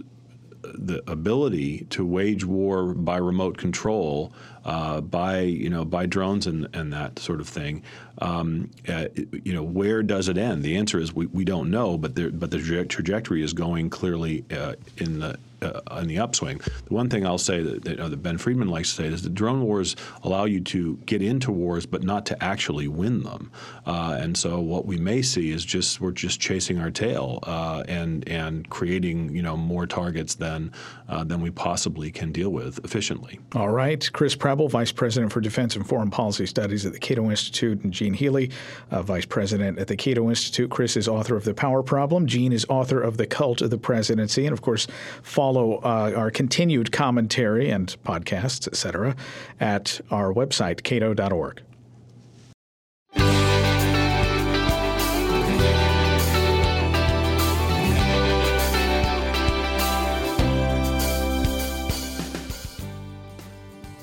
[0.73, 4.33] the ability to wage war by remote control,
[4.65, 7.83] uh, by you know by drones and, and that sort of thing,
[8.19, 9.07] um, uh,
[9.43, 10.63] you know where does it end?
[10.63, 14.45] The answer is we, we don't know, but the, but the trajectory is going clearly
[14.51, 16.59] uh, in the uh, on the upswing.
[16.59, 19.33] The one thing I'll say that, that, that, Ben Friedman likes to say is that
[19.33, 23.51] drone wars allow you to get into wars, but not to actually win them.
[23.85, 27.83] Uh, and so what we may see is just we're just chasing our tail uh,
[27.87, 30.71] and and creating you know more targets than
[31.09, 33.39] uh, than we possibly can deal with efficiently.
[33.55, 37.29] All right, Chris Preble, Vice President for Defense and Foreign Policy Studies at the Cato
[37.29, 38.51] Institute, and Gene Healy,
[38.91, 40.69] uh, Vice President at the Cato Institute.
[40.69, 42.27] Chris is author of The Power Problem.
[42.27, 44.87] Gene is author of The Cult of the Presidency, and of course,
[45.21, 49.15] follow follow uh, our continued commentary and podcasts, etc.,
[49.59, 51.61] at our website, cato.org.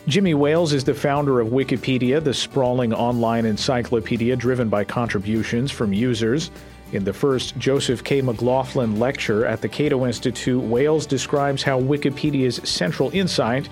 [0.06, 5.92] Jimmy Wales is the founder of Wikipedia, the sprawling online encyclopedia driven by contributions from
[5.94, 6.50] users.
[6.90, 8.22] In the first Joseph K.
[8.22, 13.68] McLaughlin lecture at the Cato Institute, Wales describes how Wikipedia's central insight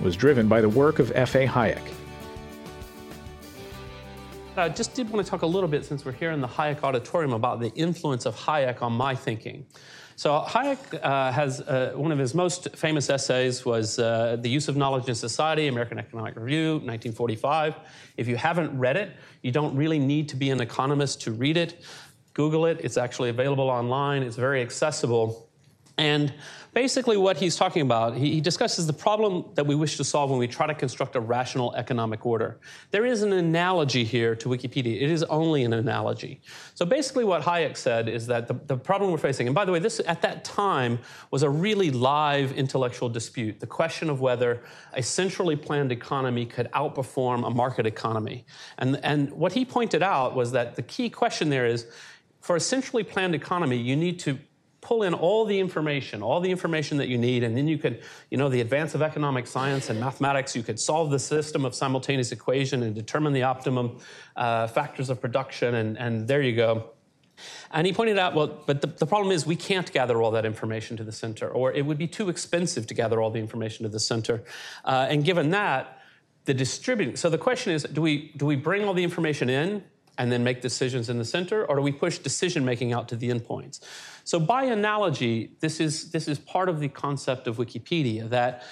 [0.00, 1.46] was driven by the work of F.A.
[1.46, 1.92] Hayek.
[4.56, 6.82] I just did want to talk a little bit, since we're here in the Hayek
[6.82, 9.66] Auditorium, about the influence of Hayek on my thinking.
[10.16, 14.68] So Hayek uh, has uh, one of his most famous essays was uh, "The Use
[14.68, 17.74] of Knowledge in Society," American Economic Review, 1945.
[18.16, 19.10] If you haven't read it,
[19.42, 21.84] you don't really need to be an economist to read it.
[22.34, 24.22] Google it; it's actually available online.
[24.22, 25.48] It's very accessible,
[25.96, 26.32] and
[26.74, 30.38] basically what he's talking about, he, discusses the problem that we wish to solve when
[30.38, 32.58] we try to construct a rational economic order.
[32.90, 35.00] There is an analogy here to Wikipedia.
[35.00, 36.42] It is only an analogy.
[36.74, 39.72] So basically what Hayek said is that the, the problem we're facing, and by the
[39.72, 40.98] way, this at that time
[41.30, 46.70] was a really live intellectual dispute, the question of whether a centrally planned economy could
[46.72, 48.44] outperform a market economy.
[48.78, 51.86] And, and what he pointed out was that the key question there is,
[52.44, 54.38] for a centrally planned economy, you need to
[54.82, 58.02] pull in all the information, all the information that you need, and then you could,
[58.30, 61.74] you know, the advance of economic science and mathematics, you could solve the system of
[61.74, 63.96] simultaneous equation and determine the optimum
[64.36, 66.90] uh, factors of production, and, and there you go.
[67.70, 70.44] And he pointed out, well, but the, the, problem is we can't gather all that
[70.44, 73.84] information to the center, or it would be too expensive to gather all the information
[73.84, 74.44] to the center.
[74.84, 75.98] Uh, and given that,
[76.44, 79.82] the distributing, so the question is, do we, do we bring all the information in
[80.18, 83.16] and then make decisions in the center, or do we push decision making out to
[83.16, 83.80] the endpoints?
[84.24, 88.62] So, by analogy, this is, this is part of the concept of Wikipedia that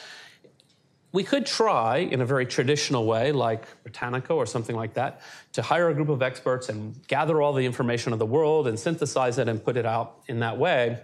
[1.12, 5.20] we could try in a very traditional way, like Britannica or something like that,
[5.52, 8.78] to hire a group of experts and gather all the information of the world and
[8.78, 11.00] synthesize it and put it out in that way.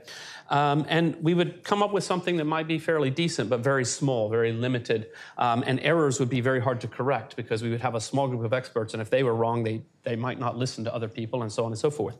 [0.51, 3.85] Um, and we would come up with something that might be fairly decent, but very
[3.85, 5.09] small, very limited.
[5.37, 8.29] Um, and errors would be very hard to correct because we would have a small
[8.29, 11.09] group of experts, and if they were wrong, they, they might not listen to other
[11.09, 12.19] people, and so on and so forth.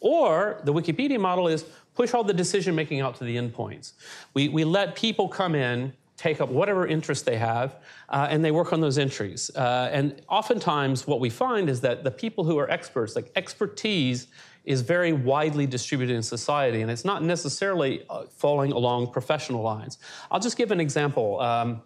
[0.00, 1.64] Or the Wikipedia model is
[1.94, 3.92] push all the decision making out to the endpoints.
[4.34, 7.76] We, we let people come in take up whatever interest they have,
[8.08, 9.50] uh, and they work on those entries.
[9.54, 14.26] Uh, and oftentimes, what we find is that the people who are experts, like expertise,
[14.68, 19.96] is very widely distributed in society, and it's not necessarily uh, falling along professional lines.
[20.30, 21.40] I'll just give an example.
[21.40, 21.80] Um,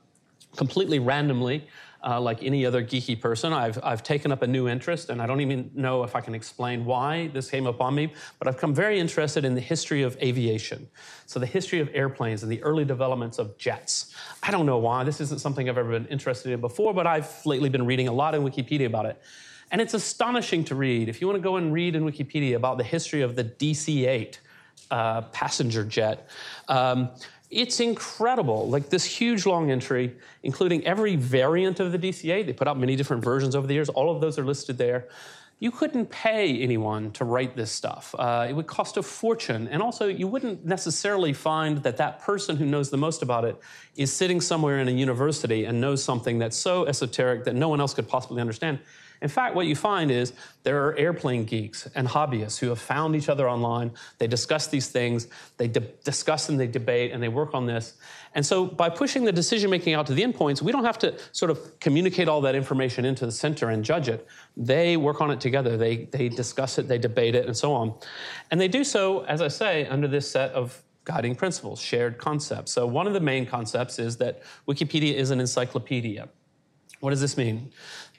[0.56, 1.66] completely randomly,
[2.04, 5.26] uh, like any other geeky person, I've, I've taken up a new interest, and I
[5.26, 8.74] don't even know if I can explain why this came upon me, but I've become
[8.74, 10.88] very interested in the history of aviation.
[11.26, 14.12] So, the history of airplanes and the early developments of jets.
[14.42, 15.04] I don't know why.
[15.04, 18.12] This isn't something I've ever been interested in before, but I've lately been reading a
[18.12, 19.22] lot in Wikipedia about it.
[19.72, 21.08] And it's astonishing to read.
[21.08, 24.06] If you want to go and read in Wikipedia about the history of the DC
[24.06, 24.38] 8
[24.90, 26.28] uh, passenger jet,
[26.68, 27.08] um,
[27.52, 28.68] it's incredible.
[28.68, 32.46] Like this huge long entry, including every variant of the DC-8.
[32.46, 33.90] They put out many different versions over the years.
[33.90, 35.08] All of those are listed there.
[35.58, 38.14] You couldn't pay anyone to write this stuff.
[38.18, 39.68] Uh, it would cost a fortune.
[39.68, 43.56] And also, you wouldn't necessarily find that that person who knows the most about it
[43.96, 47.80] is sitting somewhere in a university and knows something that's so esoteric that no one
[47.80, 48.80] else could possibly understand.
[49.22, 50.32] In fact, what you find is
[50.64, 53.92] there are airplane geeks and hobbyists who have found each other online.
[54.18, 57.94] They discuss these things, they discuss and they debate, and they work on this.
[58.34, 61.16] And so, by pushing the decision making out to the endpoints, we don't have to
[61.30, 64.26] sort of communicate all that information into the center and judge it.
[64.56, 67.94] They work on it together, they, they discuss it, they debate it, and so on.
[68.50, 72.72] And they do so, as I say, under this set of guiding principles, shared concepts.
[72.72, 76.28] So, one of the main concepts is that Wikipedia is an encyclopedia.
[77.02, 77.72] What does this mean?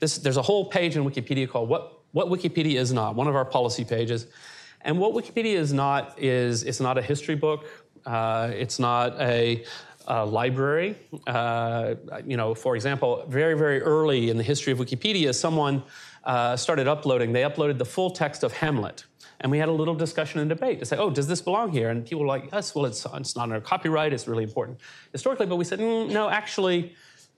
[0.03, 3.35] This, there's a whole page in Wikipedia called what, what Wikipedia is Not, one of
[3.35, 4.27] our policy pages.
[4.81, 7.61] And what Wikipedia is not is it's not a history book.
[8.05, 9.63] Uh, it's not a,
[10.07, 10.97] a library.
[11.25, 15.81] Uh, you know, for example, very, very early in the history of Wikipedia, someone
[16.25, 17.31] uh, started uploading.
[17.31, 19.05] They uploaded the full text of Hamlet.
[19.39, 21.89] And we had a little discussion and debate to say, oh, does this belong here?
[21.91, 24.11] And people were like, yes, well, it's, it's not under copyright.
[24.11, 24.81] It's really important
[25.13, 25.45] historically.
[25.45, 26.93] But we said, mm, no, actually,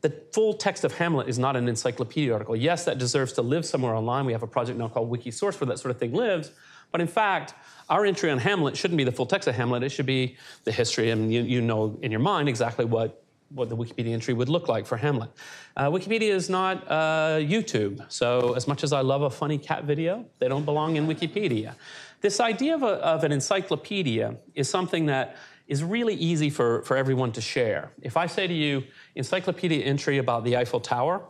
[0.05, 2.55] the full text of Hamlet is not an encyclopedia article.
[2.55, 4.25] Yes, that deserves to live somewhere online.
[4.25, 6.51] We have a project now called Wikisource where that sort of thing lives.
[6.91, 7.55] But in fact,
[7.89, 9.81] our entry on Hamlet shouldn't be the full text of Hamlet.
[9.81, 13.69] It should be the history, and you, you know in your mind exactly what, what
[13.69, 15.31] the Wikipedia entry would look like for Hamlet.
[15.75, 18.05] Uh, Wikipedia is not uh, YouTube.
[18.07, 21.73] So, as much as I love a funny cat video, they don't belong in Wikipedia.
[22.21, 25.35] This idea of, a, of an encyclopedia is something that
[25.67, 27.91] is really easy for, for everyone to share.
[28.01, 28.83] If I say to you,
[29.15, 31.23] encyclopedia entry about the Eiffel Tower,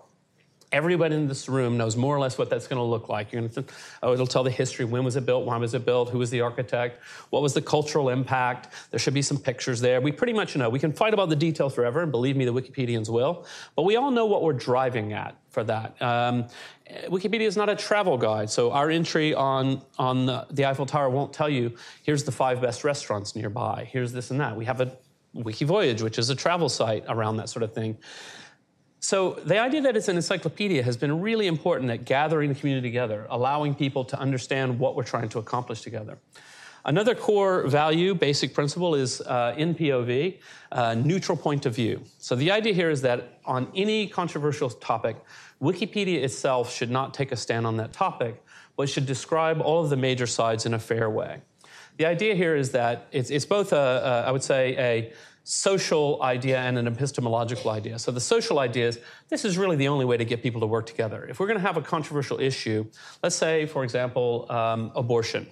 [0.71, 3.31] everybody in this room knows more or less what that's going to look like.
[3.31, 3.63] You're going to,
[4.03, 4.83] oh, it'll tell the history.
[4.83, 5.45] When was it built?
[5.45, 6.09] Why was it built?
[6.09, 7.01] Who was the architect?
[7.29, 8.73] What was the cultural impact?
[8.91, 10.01] There should be some pictures there.
[10.01, 10.69] We pretty much know.
[10.69, 13.45] We can fight about the details forever, and believe me, the Wikipedians will.
[13.75, 16.01] But we all know what we're driving at for that.
[16.01, 16.47] Um,
[17.07, 21.09] Wikipedia is not a travel guide, so our entry on, on the, the Eiffel Tower
[21.09, 24.55] won't tell you, here's the five best restaurants nearby, here's this and that.
[24.55, 24.95] We have a
[25.33, 27.97] Wiki Voyage, which is a travel site around that sort of thing
[29.05, 32.87] So the idea that it's an encyclopedia has been really important at gathering the community
[32.87, 36.17] together, allowing people to understand what we're trying to accomplish together.
[36.85, 40.37] Another core value, basic principle, is uh, NPOV,
[40.71, 42.03] uh, neutral point of view.
[42.19, 45.17] So the idea here is that on any controversial topic,
[45.59, 48.43] Wikipedia itself should not take a stand on that topic,
[48.77, 51.41] but should describe all of the major sides in a fair way.
[51.97, 53.75] The idea here is that it's, it's both, a,
[54.25, 55.13] a, I would say, a
[55.43, 57.97] social idea and an epistemological idea.
[57.97, 60.67] So the social idea is this is really the only way to get people to
[60.67, 61.25] work together.
[61.25, 62.85] If we're going to have a controversial issue,
[63.23, 65.47] let's say, for example, um, abortion.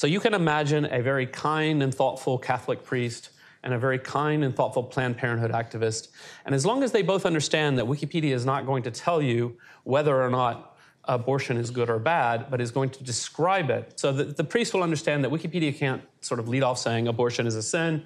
[0.00, 3.28] So you can imagine a very kind and thoughtful Catholic priest
[3.62, 6.08] and a very kind and thoughtful Planned Parenthood activist.
[6.46, 9.58] And as long as they both understand that Wikipedia is not going to tell you
[9.84, 14.00] whether or not abortion is good or bad, but is going to describe it.
[14.00, 17.46] So that the priest will understand that Wikipedia can't sort of lead off saying abortion
[17.46, 18.02] is a sin,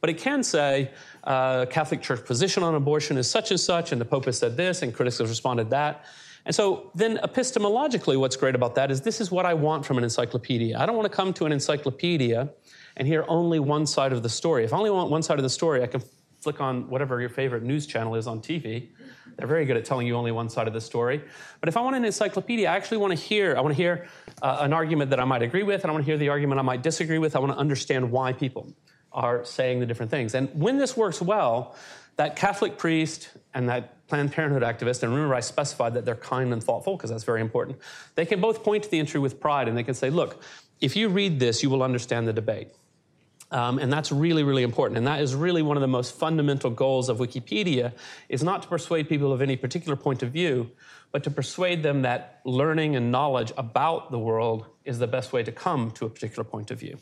[0.00, 0.92] but it can say
[1.24, 4.56] uh, Catholic Church position on abortion is such and such, and the Pope has said
[4.56, 6.04] this, and critics have responded that.
[6.44, 9.98] And so then epistemologically, what's great about that is this is what I want from
[9.98, 10.76] an encyclopedia.
[10.76, 12.50] I don't want to come to an encyclopedia
[12.96, 14.64] and hear only one side of the story.
[14.64, 16.02] If I only want one side of the story, I can
[16.40, 18.88] flick on whatever your favorite news channel is on TV.
[19.36, 21.22] They're very good at telling you only one side of the story.
[21.60, 23.56] But if I want an encyclopedia, I actually want to hear.
[23.56, 24.08] I want to hear
[24.42, 26.58] uh, an argument that I might agree with, and I want to hear the argument
[26.58, 27.36] I might disagree with.
[27.36, 28.74] I want to understand why people
[29.12, 30.34] are saying the different things.
[30.34, 31.76] And when this works well,
[32.16, 36.52] that Catholic priest and that Planned Parenthood activist, and remember I specified that they're kind
[36.52, 37.78] and thoughtful because that's very important,
[38.14, 40.42] they can both point to the entry with pride and they can say, look,
[40.82, 42.68] if you read this, you will understand the debate.
[43.50, 44.98] Um, and that's really, really important.
[44.98, 47.94] And that is really one of the most fundamental goals of Wikipedia
[48.28, 50.70] is not to persuade people of any particular point of view,
[51.10, 55.42] but to persuade them that learning and knowledge about the world is the best way
[55.42, 56.98] to come to a particular point of view.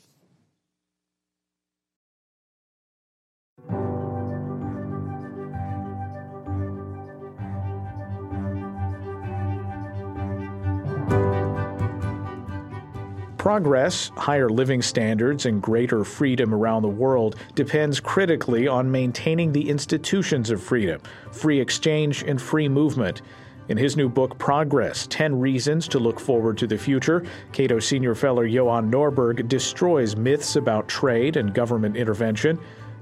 [13.40, 19.70] Progress, higher living standards, and greater freedom around the world depends critically on maintaining the
[19.70, 21.00] institutions of freedom,
[21.32, 23.22] free exchange, and free movement.
[23.70, 28.14] In his new book, Progress 10 Reasons to Look Forward to the Future, Cato Senior
[28.14, 32.58] Fellow Johan Norberg destroys myths about trade and government intervention.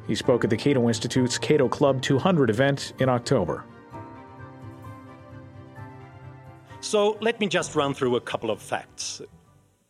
[0.06, 3.64] He spoke at the Cato Institute's Cato Club 200 event in October.
[6.80, 9.20] So let me just run through a couple of facts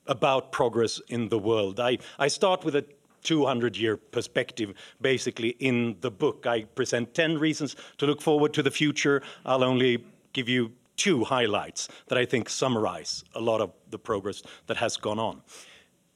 [0.09, 1.79] about progress in the world.
[1.79, 2.85] I, I start with a
[3.23, 6.47] 200 year perspective basically in the book.
[6.47, 9.23] I present 10 reasons to look forward to the future.
[9.45, 14.43] I'll only give you two highlights that I think summarize a lot of the progress
[14.67, 15.43] that has gone on.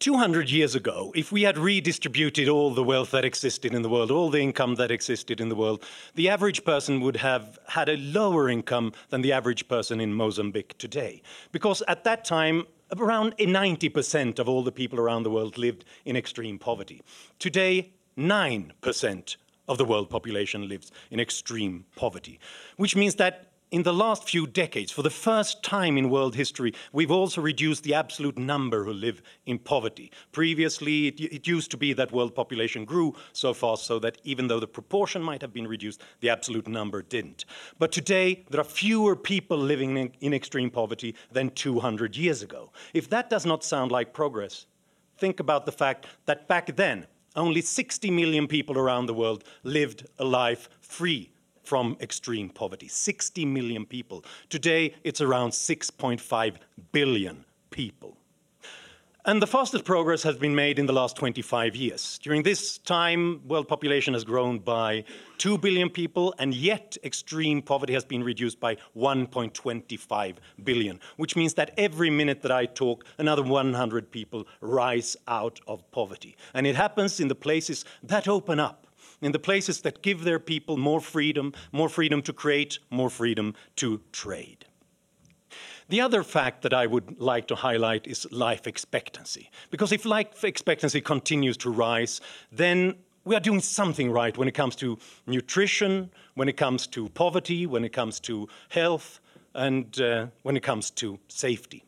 [0.01, 4.11] 200 years ago, if we had redistributed all the wealth that existed in the world,
[4.11, 5.85] all the income that existed in the world,
[6.17, 10.77] the average person would have had a lower income than the average person in Mozambique
[10.77, 11.23] today.
[11.53, 12.67] Because at that time,
[13.01, 17.03] around 90% of all the people around the world lived in extreme poverty.
[17.39, 19.37] Today, 9%
[19.69, 22.39] of the world population lives in extreme poverty,
[22.77, 26.75] which means that in the last few decades, for the first time in world history,
[26.93, 30.13] we've also reduced the absolute number who live in poverty.
[30.31, 34.47] Previously, it, it, used to be that world population grew so fast so that even
[34.47, 37.47] though the proportion might have been reduced, the absolute number didn't.
[37.79, 42.73] But today, there are fewer people living in, in extreme poverty than 200 years ago.
[42.93, 44.67] If that does not sound like progress,
[45.17, 47.07] think about the fact that back then,
[47.37, 51.32] only 60 million people around the world lived a life free
[51.63, 54.25] from extreme poverty 60 million people.
[54.49, 56.57] Today, it's around 6.5
[56.93, 58.17] billion people.
[59.25, 62.19] And the fastest progress has been made in the last 25 years.
[62.25, 65.05] During this time, world population has grown by
[65.39, 71.55] 2 billion people, and yet extreme poverty has been reduced by 1.25 billion, which means
[71.55, 76.37] that every minute that I talk, another 100 people rise out of poverty.
[76.53, 78.82] And it happens in the places that open up
[79.23, 83.55] in the places that give their people more freedom, more freedom to create, more freedom
[83.77, 84.67] to trade.
[85.89, 89.51] The other fact that I would like to highlight is life expectancy.
[89.71, 92.21] Because if life expectancy continues to rise,
[92.51, 97.09] then we are doing something right when it comes to nutrition, when it comes to
[97.11, 99.21] poverty, when it comes to health,
[99.55, 101.85] and uh, when it comes to safety.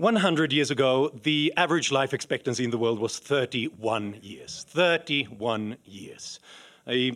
[0.00, 4.64] 100 years ago, the average life expectancy in the world was 31 years.
[4.70, 6.40] 31 years.
[6.88, 7.12] A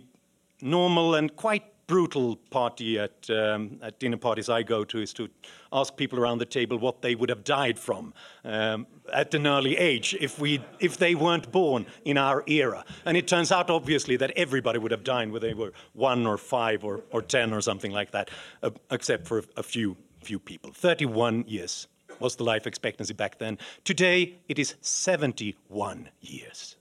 [0.61, 5.31] normal and quite brutal party at, um, at dinner parties I go to is to
[5.73, 8.13] ask people around the table what they would have died from
[8.45, 12.85] um, at an early age if, we, if they weren't born in our era.
[13.07, 16.37] And it turns out, obviously, that everybody would have died whether they were one or
[16.37, 18.31] five or, or ten or something like that,
[18.63, 20.71] uh, except for a few, few people.
[20.71, 21.87] 31 years
[22.21, 23.59] was the life expectancy back then.
[23.85, 26.77] Today, it is 71 years.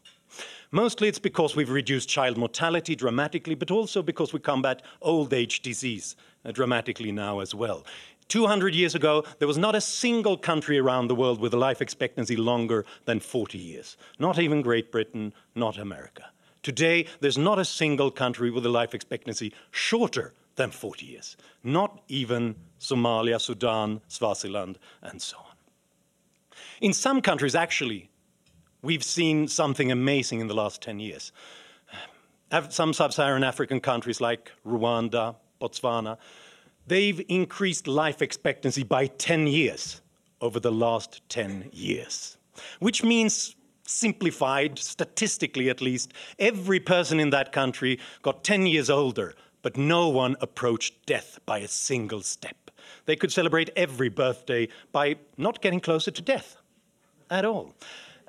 [0.72, 5.62] Mostly it's because we've reduced child mortality dramatically, but also because we combat old age
[5.62, 6.16] disease
[6.46, 7.86] uh, dramatically now as well.
[8.28, 11.82] 200 years ago, there was not a single country around the world with a life
[11.82, 13.98] expectancy longer than 40 years.
[14.18, 16.26] Not even Great Britain, not America.
[16.64, 21.38] Today, there's not a single country with a life expectancy shorter than 40 years.
[21.64, 25.56] Not even Somalia, Sudan, Swaziland, and so on.
[26.82, 28.10] In some countries, actually,
[28.82, 31.32] we've seen something amazing in the last 10 years.
[32.70, 36.18] Some sub Saharan African countries like Rwanda, Botswana,
[36.86, 40.02] they've increased life expectancy by 10 years
[40.40, 42.38] over the last 10 years,
[42.80, 49.34] which means simplified, statistically at least, every person in that country got 10 years older,
[49.64, 52.70] but no one approached death by a single step.
[53.06, 56.58] They could celebrate every birthday by not getting closer to death
[57.32, 57.74] at all.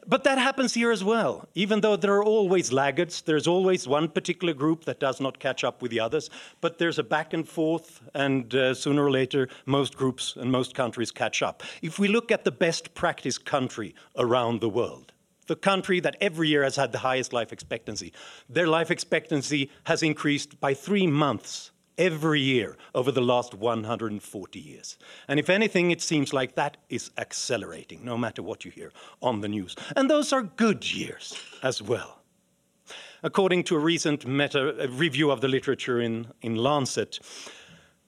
[0.07, 1.49] But that happens here as well.
[1.55, 5.65] Even though there are always laggards, there's always one particular group that does not catch
[5.65, 6.29] up with the others,
[6.61, 10.75] but there's a back and forth, and uh, sooner or later, most groups and most
[10.75, 11.63] countries catch up.
[11.81, 15.14] If we look at the best practice country around the world,
[15.47, 18.13] the country that every year has had the highest life expectancy,
[18.49, 24.99] their life expectancy has increased by three months every year over the last 140 years.
[25.29, 28.93] And if anything, it seems like that is accelerating, no matter what you hear
[29.23, 29.77] on the news.
[29.97, 32.21] And those are good years as well.
[33.23, 37.21] According to a recent meta review of the literature in, in Lancet,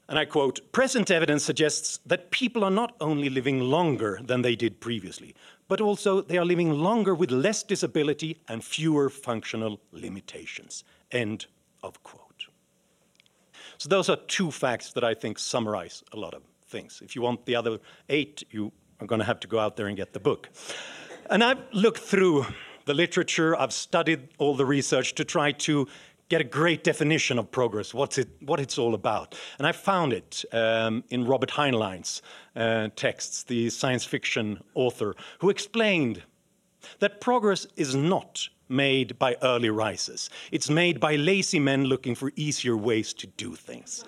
[0.08, 4.56] and I quote Present evidence suggests that people are not only living longer than they
[4.56, 5.34] did previously,
[5.68, 10.84] but also they are living longer with less disability and fewer functional limitations.
[11.10, 11.46] End
[11.82, 12.46] of quote.
[13.78, 17.02] So those are two facts that I think summarize a lot of things.
[17.04, 17.78] If you want the other
[18.08, 20.48] eight, you are going to have to go out there and get the book.
[21.28, 22.46] And I've looked through
[22.86, 25.88] the literature, I've studied all the research to try to
[26.28, 29.38] get a great definition of progress, what's it, what it's all about.
[29.58, 32.22] And I found it um, in Robert Heinlein's
[32.54, 36.22] uh, texts, the science fiction author, who explained
[36.98, 40.28] that progress is not made by early risers.
[40.50, 44.04] It's made by lazy men looking for easier ways to do things.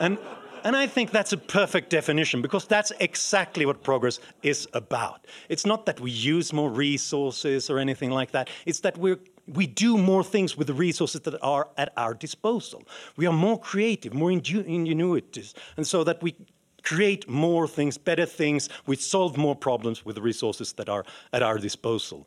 [0.00, 0.18] And,
[0.64, 5.26] and I think that's a perfect definition because that's exactly what progress is about.
[5.48, 9.66] It's not that we use more resources or anything like that, it's that we're we
[9.66, 12.82] do more things with the resources that are at our disposal.
[13.16, 16.34] We are more creative, more ingenuitive, and so that we
[16.82, 21.42] create more things, better things, we solve more problems with the resources that are at
[21.42, 22.26] our disposal.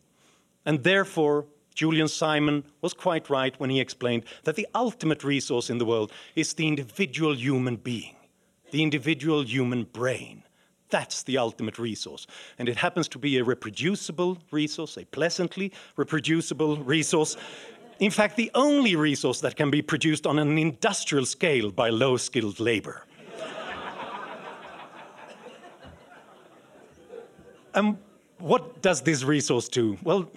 [0.66, 5.80] And therefore, Julian Simon was quite right when he explained that the ultimate resource in
[5.80, 8.16] the world is the individual human being,
[8.72, 10.44] the individual human brain.
[10.94, 12.28] That's the ultimate resource.
[12.60, 17.36] And it happens to be a reproducible resource, a pleasantly reproducible resource.
[17.98, 22.16] In fact, the only resource that can be produced on an industrial scale by low
[22.18, 23.08] skilled labor.
[27.74, 27.98] And um,
[28.38, 29.98] what does this resource do?
[30.04, 30.30] Well,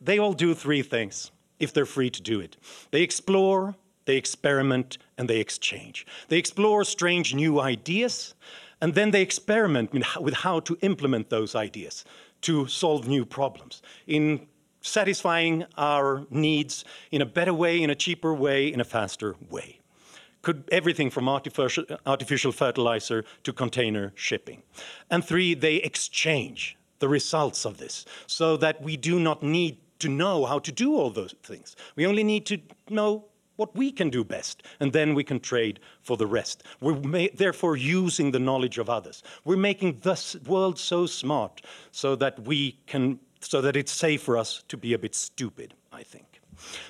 [0.00, 2.56] they all do three things if they're free to do it
[2.90, 6.06] they explore, they experiment, and they exchange.
[6.26, 8.34] They explore strange new ideas,
[8.80, 12.04] and then they experiment with how to implement those ideas
[12.42, 14.46] to solve new problems in
[14.80, 19.78] satisfying our needs in a better way, in a cheaper way, in a faster way.
[20.42, 24.62] Could everything from artificial, artificial fertilizer to container shipping.
[25.10, 30.08] And three, they exchange the results of this so that we do not need to
[30.08, 31.76] know how to do all those things.
[31.94, 32.58] We only need to
[32.88, 33.26] know
[33.60, 36.62] what we can do best, and then we can trade for the rest.
[36.80, 39.22] We're therefore using the knowledge of others.
[39.44, 41.60] We're making the world so smart
[41.92, 45.74] so that we can, so that it's safe for us to be a bit stupid,
[45.92, 46.40] I think.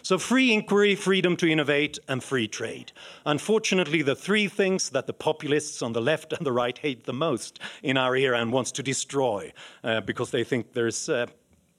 [0.02, 2.92] So, free inquiry, freedom to innovate, and free trade.
[3.26, 7.12] Unfortunately, the three things that the populists on the left and the right hate the
[7.12, 9.52] most in our era and wants to destroy
[9.82, 11.26] uh, because they think there's uh,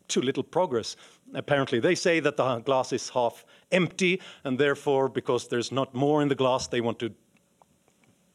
[0.10, 0.98] too little progress
[1.34, 1.80] apparently.
[1.80, 6.28] They say that the glass is half empty, and therefore, because there's not more in
[6.28, 7.14] the glass, they want to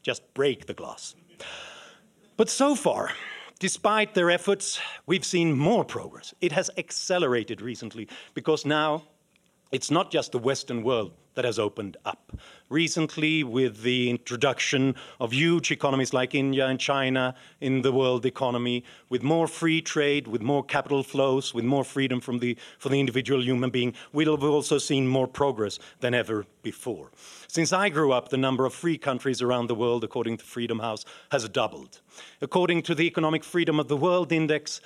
[0.03, 1.15] just break the glass.
[2.37, 3.11] But so far,
[3.59, 6.35] despite their efforts, we've seen more progress.
[6.41, 9.05] It has accelerated recently because now
[9.73, 12.33] it's not just the Western world that has opened up.
[12.69, 18.83] Recently, with the introduction of huge economies like India and China in the world economy,
[19.09, 22.99] with more free trade, with more capital flows, with more freedom from the, for the
[22.99, 27.13] individual human being, we'll have also seen more progress than ever before.
[27.47, 30.81] Since I grew up, the number of free countries around the world, according to Freedom
[30.81, 32.01] House, has doubled.
[32.41, 34.81] According to the Economic Freedom of the World Index,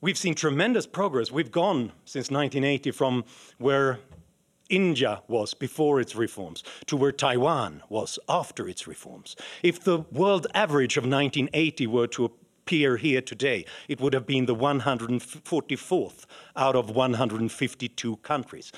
[0.00, 1.30] we've seen tremendous progress.
[1.30, 3.24] We've gone since 1980 from
[3.58, 3.98] where
[4.68, 9.36] India was before its reforms to where Taiwan was after its reforms.
[9.62, 14.46] If the world average of 1980 were to appear here today, it would have been
[14.46, 16.24] the 144th
[16.56, 18.72] out of 152 countries.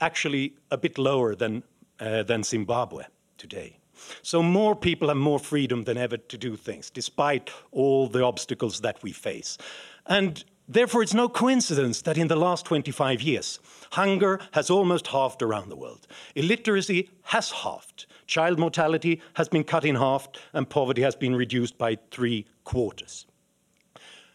[0.00, 1.62] Actually, a bit lower than,
[2.00, 3.04] uh, than Zimbabwe
[3.36, 3.78] today.
[4.22, 8.80] So more people have more freedom than ever to do things, despite all the obstacles
[8.80, 9.58] that we face.
[10.06, 13.58] And therefore, it's no coincidence that in the last 25 years,
[13.92, 16.06] hunger has almost halved around the world.
[16.34, 18.06] Illiteracy has halved.
[18.26, 23.26] Child mortality has been cut in half, and poverty has been reduced by three quarters.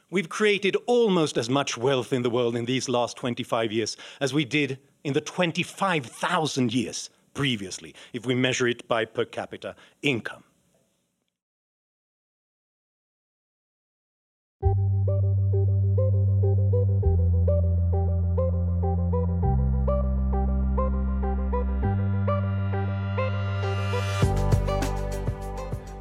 [0.09, 4.33] We've created almost as much wealth in the world in these last 25 years as
[4.33, 10.43] we did in the 25,000 years previously, if we measure it by per capita income.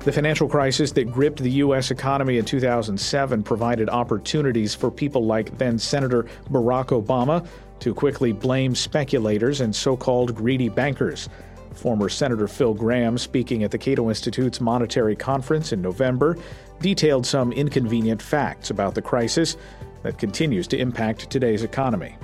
[0.06, 1.90] The financial crisis that gripped the U.S.
[1.90, 7.44] economy in 2007 provided opportunities for people like then Senator Barack Obama
[7.80, 11.28] to quickly blame speculators and so called greedy bankers.
[11.74, 16.38] Former Senator Phil Gramm, speaking at the Cato Institute's Monetary Conference in November,
[16.80, 19.56] detailed some inconvenient facts about the crisis
[20.04, 22.16] that continues to impact today's economy.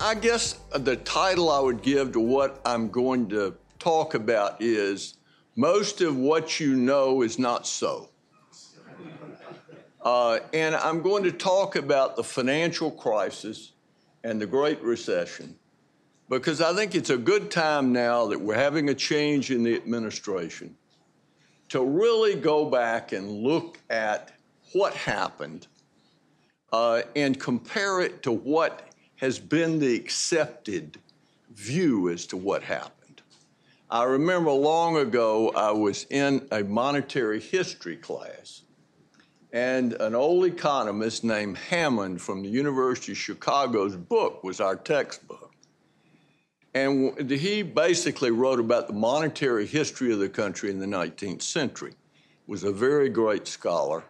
[0.00, 5.14] I guess the title I would give to what I'm going to talk about is
[5.56, 8.08] most of what you know is not so.
[10.02, 13.72] Uh, and I'm going to talk about the financial crisis
[14.24, 15.56] and the Great Recession
[16.28, 19.74] because I think it's a good time now that we're having a change in the
[19.74, 20.76] administration
[21.70, 24.32] to really go back and look at
[24.72, 25.66] what happened
[26.72, 30.98] uh, and compare it to what has been the accepted
[31.52, 32.99] view as to what happened.
[33.92, 38.62] I remember long ago I was in a monetary history class,
[39.52, 45.52] and an old economist named Hammond from the University of Chicago's book was our textbook.
[46.72, 51.94] And he basically wrote about the monetary history of the country in the 19th century.
[52.46, 54.04] Was a very great scholar.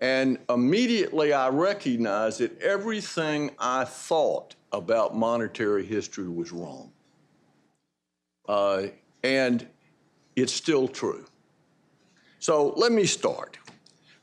[0.00, 6.90] And immediately I recognized that everything I thought about monetary history was wrong.
[8.48, 8.86] Uh,
[9.22, 9.66] and
[10.34, 11.26] it's still true.
[12.38, 13.58] So let me start.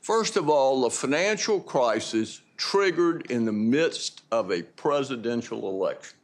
[0.00, 6.16] First of all, the financial crisis triggered in the midst of a presidential election.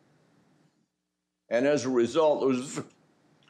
[1.48, 2.80] And as a result, there was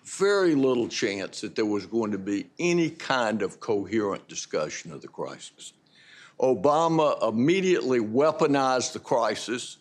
[0.05, 5.01] very little chance that there was going to be any kind of coherent discussion of
[5.01, 5.73] the crisis.
[6.41, 9.79] Obama immediately weaponized the crisis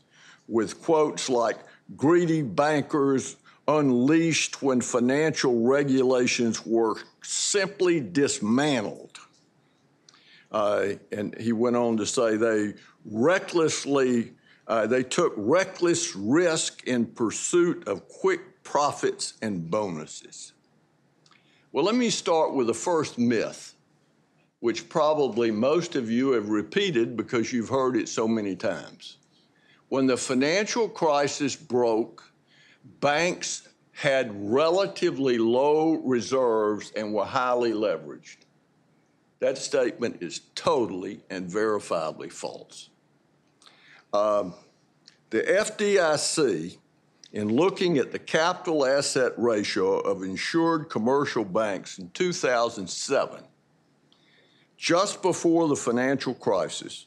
[0.47, 1.57] with quotes like
[1.95, 3.37] greedy bankers
[3.67, 9.19] unleashed when financial regulations were simply dismantled.
[10.51, 12.73] Uh, and he went on to say they
[13.05, 14.33] recklessly,
[14.67, 20.53] uh, they took reckless risk in pursuit of quick profits and bonuses.
[21.71, 23.75] Well, let me start with the first myth,
[24.59, 29.17] which probably most of you have repeated because you've heard it so many times.
[29.87, 32.30] When the financial crisis broke,
[32.83, 38.37] banks had relatively low reserves and were highly leveraged.
[39.39, 42.89] That statement is totally and verifiably false.
[44.13, 44.53] Um,
[45.29, 46.77] the FDIC,
[47.31, 53.43] in looking at the capital asset ratio of insured commercial banks in 2007,
[54.77, 57.05] just before the financial crisis,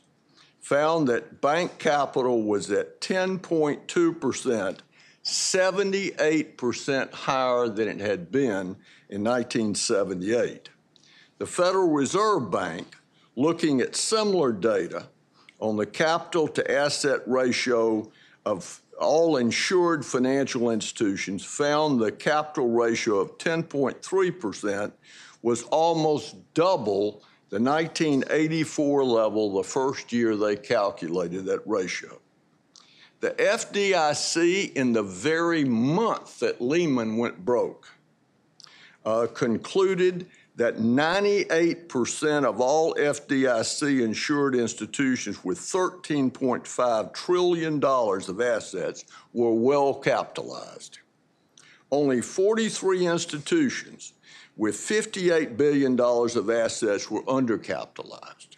[0.61, 4.83] found that bank capital was at 10.2 percent
[5.25, 8.77] 78% higher than it had been
[9.09, 10.69] in 1978.
[11.39, 12.95] The Federal Reserve Bank,
[13.35, 15.07] looking at similar data
[15.61, 18.11] on the capital to asset ratio
[18.45, 24.93] of all insured financial institutions, found the capital ratio of 10.3%
[25.43, 32.21] was almost double the 1984 level the first year they calculated that ratio.
[33.25, 37.89] The FDIC, in the very month that Lehman went broke,
[39.07, 49.55] uh, concluded that 98% of all FDIC insured institutions with $13.5 trillion of assets were
[49.55, 50.99] well capitalized.
[51.91, 54.13] Only 43 institutions
[54.55, 58.54] with $58 billion of assets were undercapitalized.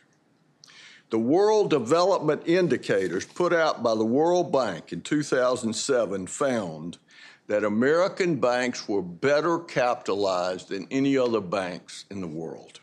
[1.11, 6.99] The World Development Indicators put out by the World Bank in 2007 found
[7.47, 12.81] that American banks were better capitalized than any other banks in the world.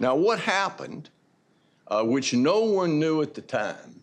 [0.00, 1.10] Now, what happened,
[1.88, 4.02] uh, which no one knew at the time,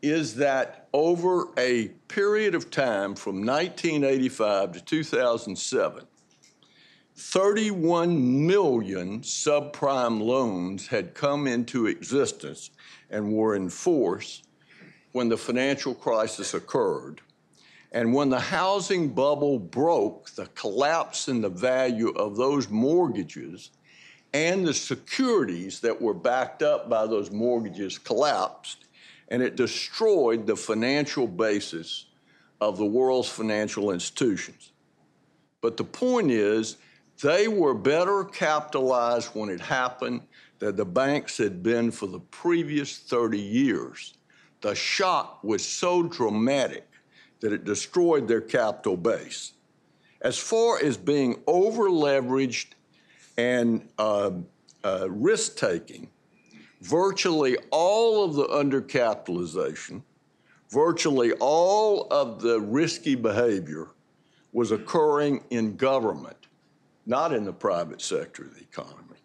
[0.00, 6.06] is that over a period of time from 1985 to 2007,
[7.20, 12.70] 31 million subprime loans had come into existence
[13.10, 14.42] and were in force
[15.12, 17.20] when the financial crisis occurred.
[17.92, 23.70] And when the housing bubble broke, the collapse in the value of those mortgages
[24.32, 28.86] and the securities that were backed up by those mortgages collapsed,
[29.28, 32.06] and it destroyed the financial basis
[32.62, 34.72] of the world's financial institutions.
[35.60, 36.78] But the point is,
[37.22, 40.22] they were better capitalized when it happened
[40.58, 44.14] than the banks had been for the previous 30 years.
[44.60, 46.86] The shock was so dramatic
[47.40, 49.52] that it destroyed their capital base.
[50.20, 52.72] As far as being over leveraged
[53.38, 54.32] and uh,
[54.84, 56.10] uh, risk taking,
[56.82, 60.02] virtually all of the undercapitalization,
[60.68, 63.88] virtually all of the risky behavior
[64.52, 66.39] was occurring in government,
[67.06, 69.18] not in the private sector of the economy.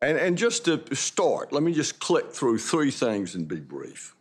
[0.00, 4.14] And, and just to start, let me just click through three things and be brief.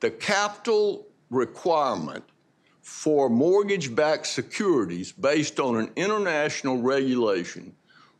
[0.00, 2.24] The capital requirement
[2.82, 7.74] for mortgage backed securities based on an international regulation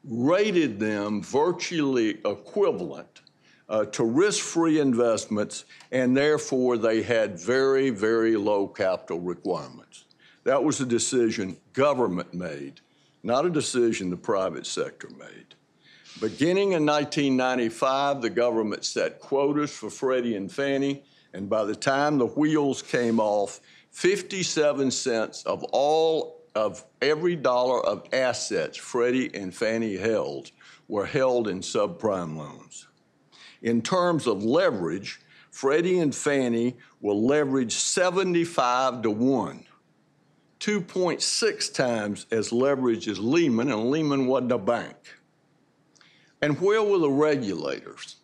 [0.05, 3.23] rated them virtually equivalent
[3.69, 10.05] uh, to risk free investments, and therefore they had very, very low capital requirements.
[10.45, 12.81] That was a decision government made,
[13.23, 15.55] not a decision the private sector made.
[16.21, 21.03] Beginning in 1995, the government set quotas for Freddie and Fannie
[21.33, 23.61] and by the time the wheels came off,
[23.93, 30.51] 57 cents of all of every dollar of assets Freddie and Fannie held
[30.89, 32.89] were held in subprime loans.
[33.63, 39.65] In terms of leverage, Freddie and Fannie will leverage 75 to 1,
[40.61, 44.97] 2.6 times as leverage as Lehman, and Lehman wasn't a bank.
[46.41, 48.17] And where were the regulators?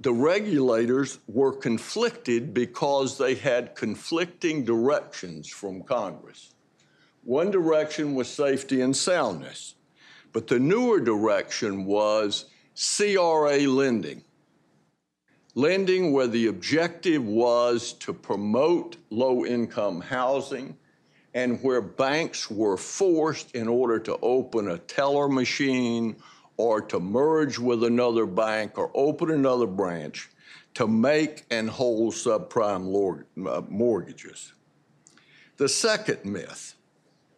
[0.00, 6.54] the regulators were conflicted because they had conflicting directions from Congress.
[7.24, 9.74] One direction was safety and soundness,
[10.32, 12.46] but the newer direction was
[12.76, 14.22] CRA lending.
[15.58, 20.76] Lending where the objective was to promote low income housing
[21.34, 26.14] and where banks were forced, in order to open a teller machine
[26.58, 30.30] or to merge with another bank or open another branch
[30.74, 34.52] to make and hold subprime uh, mortgages.
[35.56, 36.76] The second myth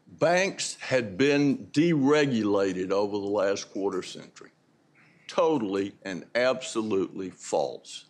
[0.07, 4.51] banks had been deregulated over the last quarter century.
[5.27, 8.09] Totally and absolutely false.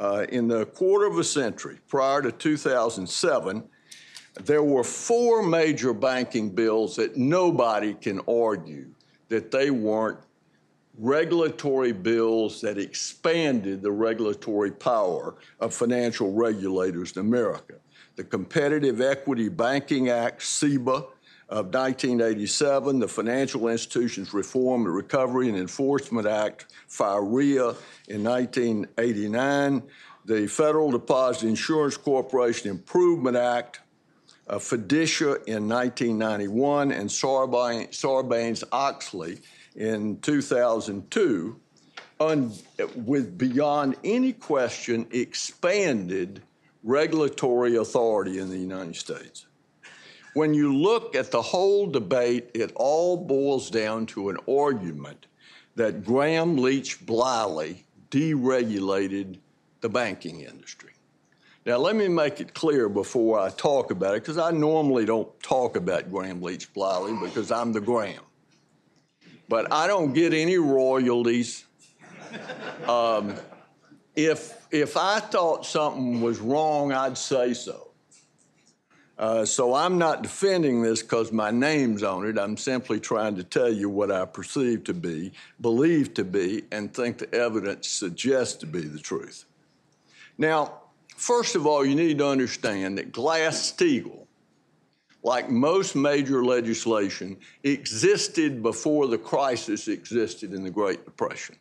[0.00, 3.62] Uh, in the quarter of a century prior to 2007,
[4.42, 8.86] there were four major banking bills that nobody can argue
[9.28, 10.18] that they weren't
[10.98, 17.74] regulatory bills that expanded the regulatory power of financial regulators in America.
[18.16, 21.06] The Competitive Equity Banking Act, CEBA,
[21.48, 27.76] of 1987, the Financial Institutions Reform, and Recovery, and Enforcement Act, FIRREA,
[28.08, 29.82] in 1989,
[30.24, 33.80] the Federal Deposit Insurance Corporation Improvement Act,
[34.48, 39.38] uh, FDICIA in 1991 and Sarbanes Oxley
[39.74, 41.60] in 2002,
[42.20, 42.52] un,
[42.94, 46.42] with beyond any question expanded
[46.82, 49.46] regulatory authority in the United States.
[50.34, 55.26] When you look at the whole debate, it all boils down to an argument
[55.76, 59.38] that Gramm Leach Bliley deregulated
[59.80, 60.90] the banking industry.
[61.66, 65.28] Now, let me make it clear before I talk about it, because I normally don't
[65.40, 68.20] talk about Gramm Leach Bliley because I'm the Gramm.
[69.48, 71.64] But I don't get any royalties.
[72.88, 73.34] Um,
[74.16, 77.93] if if I thought something was wrong, I'd say so.
[79.16, 82.36] Uh, so I'm not defending this because my name's on it.
[82.36, 86.92] I'm simply trying to tell you what I perceive to be, believe to be, and
[86.92, 89.44] think the evidence suggests to be the truth.
[90.36, 90.80] Now,
[91.16, 94.26] first of all, you need to understand that Glass-Steagall,
[95.22, 101.56] like most major legislation, existed before the crisis existed in the Great Depression.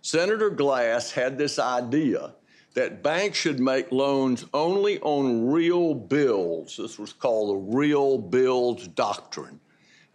[0.00, 2.32] Senator Glass had this idea
[2.78, 6.76] that banks should make loans only on real bills.
[6.76, 9.58] This was called the real bills doctrine.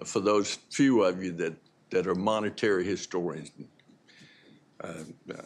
[0.06, 1.56] For those few of you that,
[1.90, 3.52] that are monetary historians,
[4.80, 4.94] uh,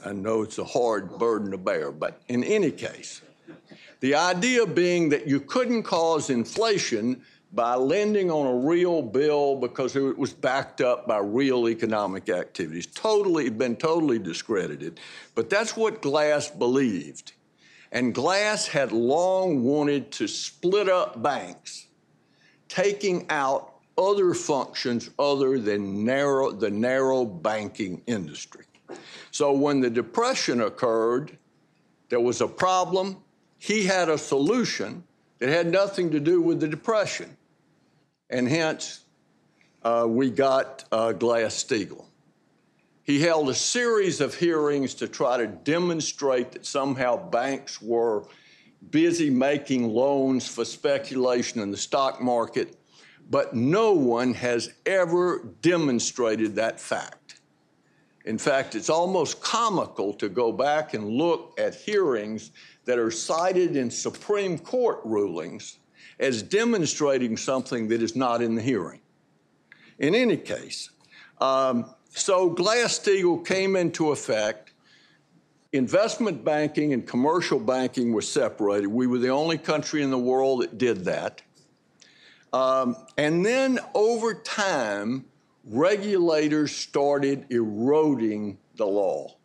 [0.05, 3.23] I know it's a hard burden to bear, but in any case,
[3.99, 9.95] the idea being that you couldn't cause inflation by lending on a real bill because
[9.95, 12.87] it was backed up by real economic activities.
[12.87, 14.99] Totally, been totally discredited.
[15.33, 17.33] But that's what Glass believed.
[17.91, 21.87] And Glass had long wanted to split up banks,
[22.67, 28.65] taking out other functions other than narrow, the narrow banking industry.
[29.31, 31.37] So when the Depression occurred,
[32.09, 33.17] there was a problem.
[33.57, 35.03] He had a solution
[35.39, 37.37] that had nothing to do with the Depression
[38.29, 39.01] and hence
[39.83, 42.05] uh, we got uh, Glass-Steagall.
[43.03, 48.25] He held a series of hearings to try to demonstrate that somehow banks were
[48.91, 52.75] busy making loans for speculation in the stock market,
[53.29, 57.39] but no one has ever demonstrated that fact.
[58.25, 62.51] In fact, it's almost comical to go back and look at hearings
[62.87, 65.77] that are cited in Supreme Court rulings
[66.19, 69.01] as demonstrating something that is not in the hearing.
[69.99, 70.89] In any case,
[71.39, 74.71] um, so Glass-Steagall came into effect.
[75.73, 78.87] Investment banking and commercial banking were separated.
[78.87, 81.41] We were the only country in the world that did that.
[82.53, 85.25] Um, and then over time,
[85.65, 89.35] regulators started eroding the law.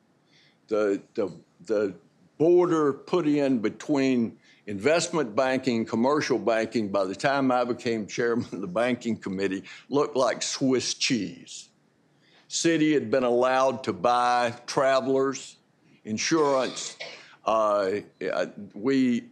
[0.68, 1.32] The, the,
[1.66, 1.94] the
[2.42, 4.36] border put in between
[4.66, 10.16] investment banking, commercial banking, by the time I became chairman of the banking committee, looked
[10.16, 11.68] like Swiss cheese.
[12.50, 15.56] Citi had been allowed to buy travelers,
[16.04, 16.96] insurance.
[17.46, 18.00] Uh,
[18.74, 19.22] we,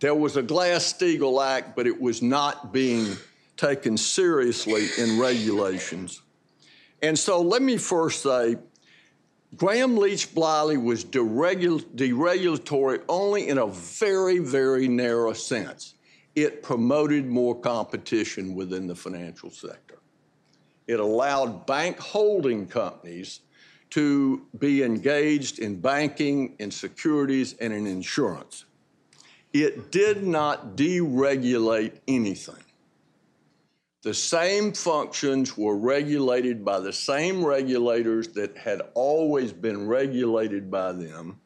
[0.00, 3.14] there was a Glass-Steagall Act, but it was not being
[3.58, 6.22] taken seriously in regulations.
[7.02, 8.56] And so let me first say
[9.56, 15.94] Gramm Leach Bliley was deregul- deregulatory only in a very, very narrow sense.
[16.34, 19.98] It promoted more competition within the financial sector.
[20.86, 23.40] It allowed bank holding companies
[23.90, 28.66] to be engaged in banking, in securities, and in insurance.
[29.52, 32.62] It did not deregulate anything.
[34.08, 40.92] The same functions were regulated by the same regulators that had always been regulated by
[40.92, 41.38] them.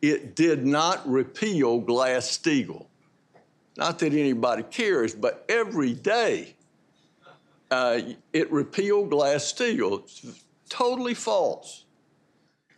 [0.00, 2.86] It did not repeal Glass Steagall.
[3.76, 6.54] Not that anybody cares, but every day
[7.72, 7.98] uh,
[8.32, 10.08] it repealed Glass Steagall.
[10.68, 11.84] Totally false.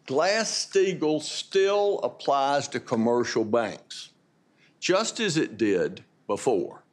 [0.06, 4.12] Glass Steagall still applies to commercial banks,
[4.78, 6.84] just as it did before.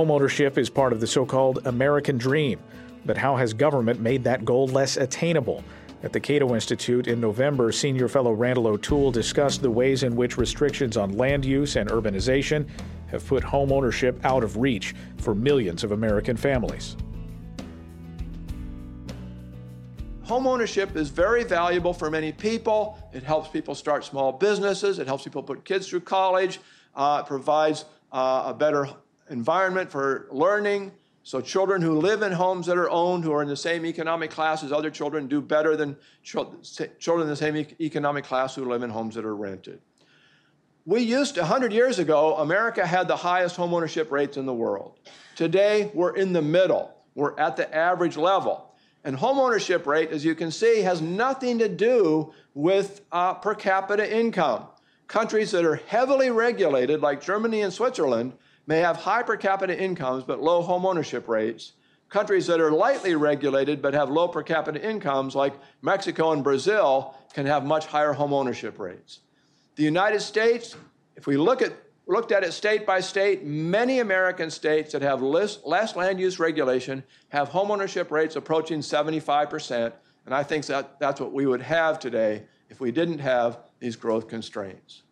[0.00, 2.58] Homeownership is part of the so called American dream.
[3.04, 5.62] But how has government made that goal less attainable?
[6.02, 10.38] At the Cato Institute in November, senior fellow Randal O'Toole discussed the ways in which
[10.38, 12.66] restrictions on land use and urbanization
[13.08, 16.96] have put homeownership out of reach for millions of American families.
[20.24, 22.98] Homeownership is very valuable for many people.
[23.12, 26.58] It helps people start small businesses, it helps people put kids through college,
[26.94, 28.88] uh, it provides uh, a better
[29.30, 30.92] environment for learning.
[31.22, 34.30] So children who live in homes that are owned, who are in the same economic
[34.30, 38.82] class as other children, do better than children in the same economic class who live
[38.82, 39.80] in homes that are rented.
[40.86, 44.98] We used to, 100 years ago, America had the highest homeownership rates in the world.
[45.36, 46.94] Today, we're in the middle.
[47.14, 48.74] We're at the average level.
[49.04, 54.10] And homeownership rate, as you can see, has nothing to do with uh, per capita
[54.10, 54.64] income.
[55.06, 58.32] Countries that are heavily regulated, like Germany and Switzerland,
[58.66, 61.72] may have high per capita incomes but low home ownership rates.
[62.08, 67.14] Countries that are lightly regulated but have low per capita incomes, like Mexico and Brazil,
[67.34, 69.20] can have much higher home ownership rates.
[69.76, 70.76] The United States,
[71.16, 71.72] if we look at
[72.10, 76.40] looked at it state by state, many American states that have less, less land use
[76.40, 79.92] regulation have homeownership rates approaching 75%.
[80.26, 83.94] And I think that that's what we would have today if we didn't have these
[83.94, 85.02] growth constraints.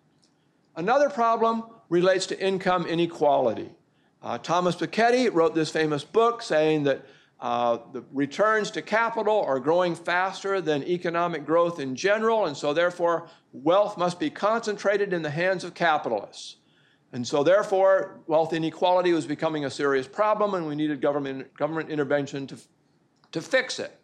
[0.75, 3.71] Another problem relates to income inequality.
[4.23, 7.07] Uh, Thomas Piketty wrote this famous book saying that
[7.41, 12.73] uh, the returns to capital are growing faster than economic growth in general, and so
[12.73, 16.57] therefore wealth must be concentrated in the hands of capitalists.
[17.13, 21.91] And so therefore wealth inequality was becoming a serious problem, and we needed government, government
[21.91, 22.59] intervention to,
[23.33, 23.99] to fix it.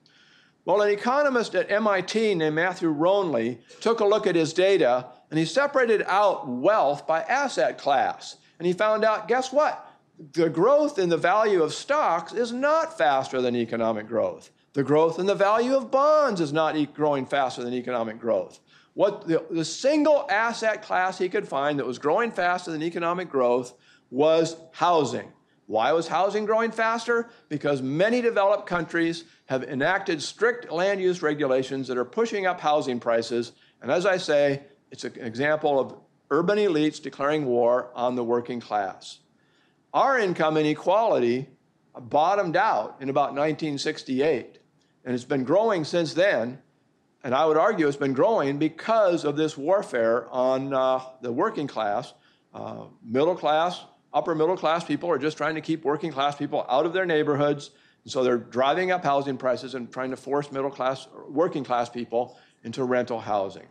[0.64, 5.38] Well, an economist at MIT named Matthew Rognlie took a look at his data and
[5.40, 8.36] he separated out wealth by asset class.
[8.60, 9.90] And he found out guess what?
[10.32, 14.50] the growth in the value of stocks is not faster than economic growth.
[14.72, 18.60] The growth in the value of bonds is not growing faster than economic growth.
[18.94, 23.28] What the, the single asset class he could find that was growing faster than economic
[23.28, 23.74] growth
[24.10, 25.32] was housing.
[25.66, 27.30] Why was housing growing faster?
[27.48, 33.00] Because many developed countries have enacted strict land use regulations that are pushing up housing
[33.00, 33.52] prices.
[33.82, 34.62] And as I say,
[34.94, 35.96] it's an example of
[36.30, 39.18] urban elites declaring war on the working class.
[39.92, 41.48] Our income inequality
[41.98, 44.60] bottomed out in about 1968,
[45.04, 46.60] and it's been growing since then.
[47.24, 51.66] And I would argue it's been growing because of this warfare on uh, the working
[51.66, 52.12] class.
[52.52, 53.82] Uh, middle class,
[54.12, 57.06] upper middle class people are just trying to keep working class people out of their
[57.06, 57.70] neighborhoods.
[58.04, 61.88] And so they're driving up housing prices and trying to force middle class, working class
[61.88, 63.66] people into rental housing.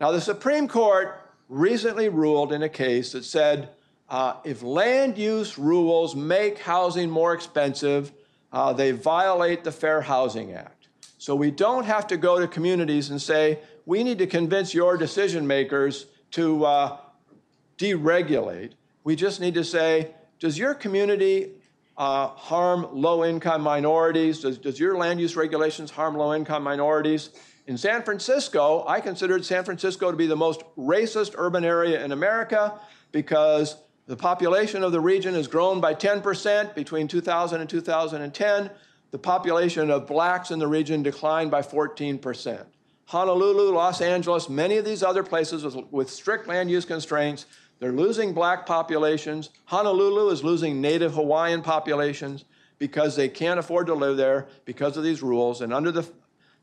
[0.00, 3.70] Now, the Supreme Court recently ruled in a case that said
[4.08, 8.12] uh, if land use rules make housing more expensive,
[8.52, 10.88] uh, they violate the Fair Housing Act.
[11.18, 14.96] So we don't have to go to communities and say, we need to convince your
[14.96, 16.96] decision makers to uh,
[17.76, 18.72] deregulate.
[19.02, 21.52] We just need to say, does your community
[21.96, 24.40] uh, harm low income minorities?
[24.40, 27.30] Does, does your land use regulations harm low income minorities?
[27.68, 32.12] In San Francisco, I considered San Francisco to be the most racist urban area in
[32.12, 32.80] America
[33.12, 38.70] because the population of the region has grown by 10% between 2000 and 2010.
[39.10, 42.64] The population of blacks in the region declined by 14%.
[43.04, 47.44] Honolulu, Los Angeles, many of these other places with, with strict land use constraints,
[47.80, 49.50] they're losing black populations.
[49.66, 52.46] Honolulu is losing native Hawaiian populations
[52.78, 55.60] because they can't afford to live there because of these rules.
[55.60, 56.08] And under the,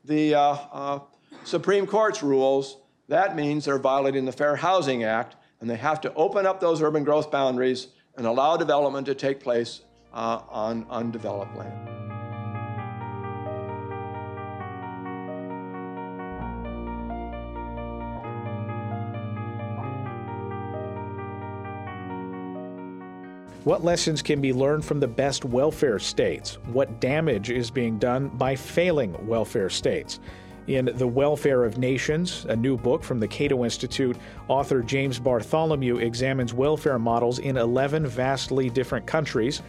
[0.06, 0.98] the uh, uh,
[1.44, 2.78] Supreme Court's rules,
[3.08, 6.82] that means they're violating the Fair Housing Act and they have to open up those
[6.82, 9.82] urban growth boundaries and allow development to take place
[10.12, 12.05] uh, on undeveloped land.
[23.66, 26.58] What lessons can be learned from the best welfare states?
[26.66, 30.20] What damage is being done by failing welfare states?
[30.68, 35.96] In The Welfare of Nations, a new book from the Cato Institute, author James Bartholomew
[35.96, 39.62] examines welfare models in 11 vastly different countries,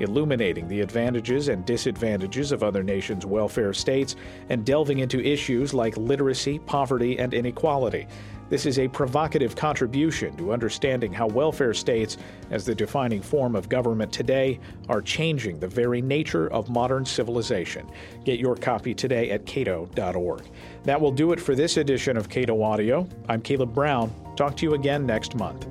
[0.00, 4.16] illuminating the advantages and disadvantages of other nations' welfare states
[4.48, 8.08] and delving into issues like literacy, poverty, and inequality.
[8.50, 12.18] This is a provocative contribution to understanding how welfare states,
[12.50, 17.90] as the defining form of government today, are changing the very nature of modern civilization.
[18.24, 20.42] Get your copy today at cato.org.
[20.84, 23.08] That will do it for this edition of Cato Audio.
[23.28, 24.14] I'm Caleb Brown.
[24.36, 25.66] Talk to you again next month.